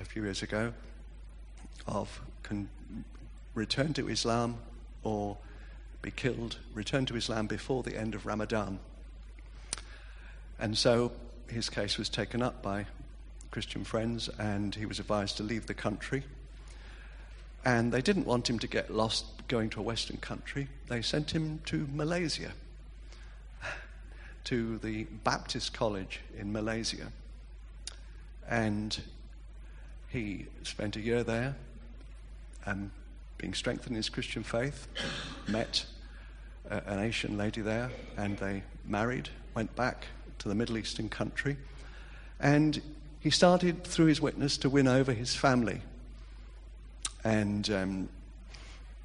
a 0.00 0.04
few 0.04 0.24
years 0.24 0.42
ago 0.42 0.72
of 1.86 2.20
con- 2.42 2.68
return 3.54 3.92
to 3.94 4.08
Islam 4.08 4.56
or 5.04 5.36
be 6.02 6.10
killed, 6.10 6.58
return 6.74 7.06
to 7.06 7.16
Islam 7.16 7.46
before 7.46 7.82
the 7.82 7.96
end 7.96 8.14
of 8.14 8.26
Ramadan. 8.26 8.80
And 10.58 10.76
so 10.76 11.12
his 11.48 11.70
case 11.70 11.96
was 11.96 12.08
taken 12.08 12.42
up 12.42 12.62
by 12.62 12.86
Christian 13.50 13.84
friends, 13.84 14.28
and 14.38 14.74
he 14.74 14.86
was 14.86 14.98
advised 14.98 15.36
to 15.36 15.42
leave 15.42 15.66
the 15.66 15.74
country. 15.74 16.24
And 17.64 17.92
they 17.92 18.00
didn't 18.00 18.26
want 18.26 18.48
him 18.48 18.58
to 18.60 18.66
get 18.66 18.90
lost 18.90 19.26
going 19.48 19.70
to 19.70 19.80
a 19.80 19.82
Western 19.82 20.16
country. 20.16 20.68
They 20.88 21.02
sent 21.02 21.32
him 21.32 21.60
to 21.66 21.86
Malaysia 21.92 22.52
to 24.44 24.78
the 24.78 25.04
Baptist 25.24 25.72
College 25.72 26.20
in 26.38 26.52
Malaysia. 26.52 27.12
And 28.48 29.00
he 30.08 30.46
spent 30.62 30.96
a 30.96 31.00
year 31.00 31.22
there 31.22 31.54
and 32.66 32.90
being 33.38 33.54
strengthened 33.54 33.92
in 33.92 33.96
his 33.96 34.08
Christian 34.08 34.42
faith, 34.42 34.86
met 35.48 35.84
a, 36.68 36.82
an 36.86 36.98
Asian 36.98 37.38
lady 37.38 37.60
there, 37.60 37.90
and 38.16 38.36
they 38.38 38.62
married, 38.84 39.28
went 39.54 39.74
back 39.76 40.06
to 40.38 40.48
the 40.48 40.54
Middle 40.54 40.76
Eastern 40.76 41.08
country. 41.08 41.56
And 42.38 42.82
he 43.20 43.30
started, 43.30 43.84
through 43.84 44.06
his 44.06 44.20
witness, 44.20 44.56
to 44.58 44.70
win 44.70 44.88
over 44.88 45.12
his 45.12 45.34
family. 45.34 45.82
And 47.24 47.68
um, 47.70 48.08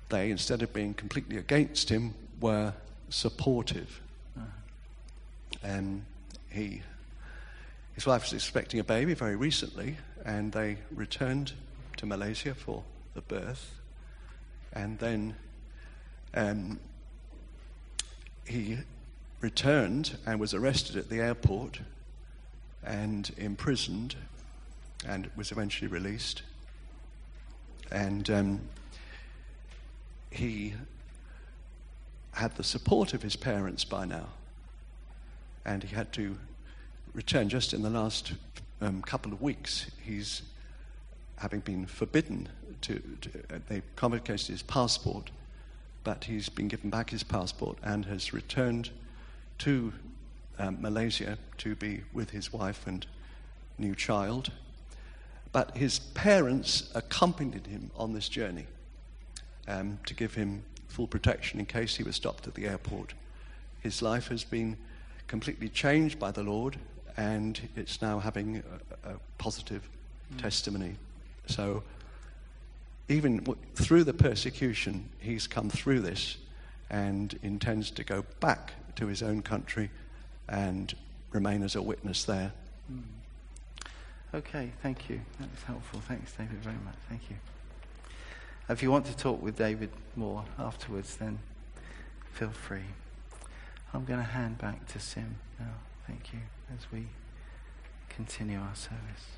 they, 0.10 0.32
instead 0.32 0.62
of 0.62 0.74
being 0.74 0.94
completely 0.94 1.38
against 1.38 1.90
him, 1.90 2.14
were 2.40 2.74
supportive 3.10 4.02
and 5.66 6.06
he, 6.50 6.82
his 7.94 8.06
wife 8.06 8.24
was 8.24 8.34
expecting 8.34 8.80
a 8.80 8.84
baby 8.84 9.14
very 9.14 9.36
recently, 9.36 9.98
and 10.24 10.52
they 10.52 10.78
returned 10.92 11.54
to 11.98 12.06
Malaysia 12.06 12.54
for 12.54 12.84
the 13.14 13.22
birth. 13.22 13.80
And 14.74 15.00
then 15.00 15.36
um, 16.34 16.80
he 18.46 18.78
returned 19.42 20.18
and 20.26 20.40
was 20.40 20.54
arrested 20.54 20.98
at 20.98 21.10
the 21.10 21.20
airport 21.20 21.80
and 22.84 23.32
imprisoned 23.38 24.16
and 25.08 25.30
was 25.36 25.52
eventually 25.52 25.88
released. 25.88 26.44
And 27.92 28.30
um, 28.30 28.62
he 30.32 30.74
had 32.34 32.56
the 32.56 32.64
support 32.64 33.14
of 33.14 33.22
his 33.22 33.36
parents 33.36 33.86
by 33.86 34.06
now 34.06 34.28
and 35.66 35.84
he 35.84 35.96
had 35.96 36.14
to 36.14 36.38
return 37.14 37.50
just 37.50 37.74
in 37.74 37.82
the 37.82 37.90
last 37.90 38.34
um, 38.82 39.02
couple 39.02 39.34
of 39.34 39.42
weeks. 39.42 39.90
He's 40.02 40.44
having 41.38 41.60
been 41.62 41.86
forbidden 41.86 42.48
to, 42.82 43.02
to 43.22 43.30
uh, 43.54 43.60
they 43.68 43.82
confiscated 43.96 44.48
his 44.48 44.62
passport, 44.62 45.32
but 46.04 46.26
he's 46.26 46.50
been 46.50 46.68
given 46.68 46.90
back 46.90 47.10
his 47.10 47.24
passport 47.24 47.78
and 47.84 48.06
has 48.06 48.32
returned 48.34 48.92
to 49.58 49.92
um, 50.60 50.78
Malaysia 50.80 51.38
to 51.58 51.76
be 51.76 52.02
with 52.14 52.30
his 52.30 52.54
wife 52.54 52.86
and 52.86 53.06
new 53.78 53.96
child. 53.96 54.52
But 55.56 55.78
his 55.78 56.00
parents 56.00 56.92
accompanied 56.96 57.66
him 57.66 57.90
on 57.96 58.12
this 58.12 58.28
journey 58.28 58.66
um, 59.70 59.98
to 60.06 60.14
give 60.14 60.34
him 60.34 60.66
full 60.90 61.08
protection 61.08 61.62
in 61.62 61.66
case 61.66 61.96
he 61.96 62.04
was 62.04 62.18
stopped 62.18 62.46
at 62.46 62.56
the 62.56 62.68
airport. 62.68 63.14
His 63.80 64.02
life 64.02 64.28
has 64.28 64.44
been 64.44 64.76
completely 65.28 65.70
changed 65.70 66.20
by 66.20 66.32
the 66.32 66.44
Lord, 66.44 66.78
and 67.16 67.58
it's 67.78 68.02
now 68.02 68.20
having 68.20 68.64
a, 69.06 69.12
a 69.12 69.14
positive 69.38 69.88
mm. 70.34 70.42
testimony. 70.42 70.98
So, 71.46 71.84
even 73.08 73.38
w- 73.38 73.58
through 73.76 74.04
the 74.04 74.14
persecution, 74.14 75.08
he's 75.20 75.48
come 75.48 75.70
through 75.70 76.02
this 76.02 76.36
and 76.90 77.40
intends 77.44 77.92
to 77.92 78.04
go 78.04 78.26
back 78.42 78.74
to 78.98 79.08
his 79.08 79.24
own 79.24 79.42
country 79.42 79.90
and 80.50 80.94
remain 81.32 81.64
as 81.64 81.78
a 81.78 81.82
witness 81.82 82.26
there. 82.26 82.52
Mm. 82.92 83.04
Okay, 84.34 84.72
thank 84.82 85.10
you. 85.10 85.22
That 85.40 85.50
was 85.52 85.64
helpful. 85.64 86.02
Thanks, 86.02 86.34
David, 86.34 86.58
very 86.62 86.76
much. 86.84 86.96
Thank 87.10 87.30
you. 87.30 87.38
If 88.68 88.82
you 88.82 88.92
want 88.92 89.06
to 89.06 89.16
talk 89.16 89.42
with 89.42 89.58
David 89.58 89.92
more 90.16 90.44
afterwards, 90.58 91.16
then 91.18 91.40
feel 92.34 92.50
free. 92.50 92.88
I'm 93.94 94.04
going 94.04 94.20
to 94.20 94.26
hand 94.26 94.58
back 94.58 94.88
to 94.88 95.00
Sim 95.00 95.38
now. 95.60 95.76
Thank 96.08 96.34
you 96.34 96.40
as 96.76 96.92
we 96.92 97.08
continue 98.10 98.60
our 98.60 98.76
service. 98.76 99.38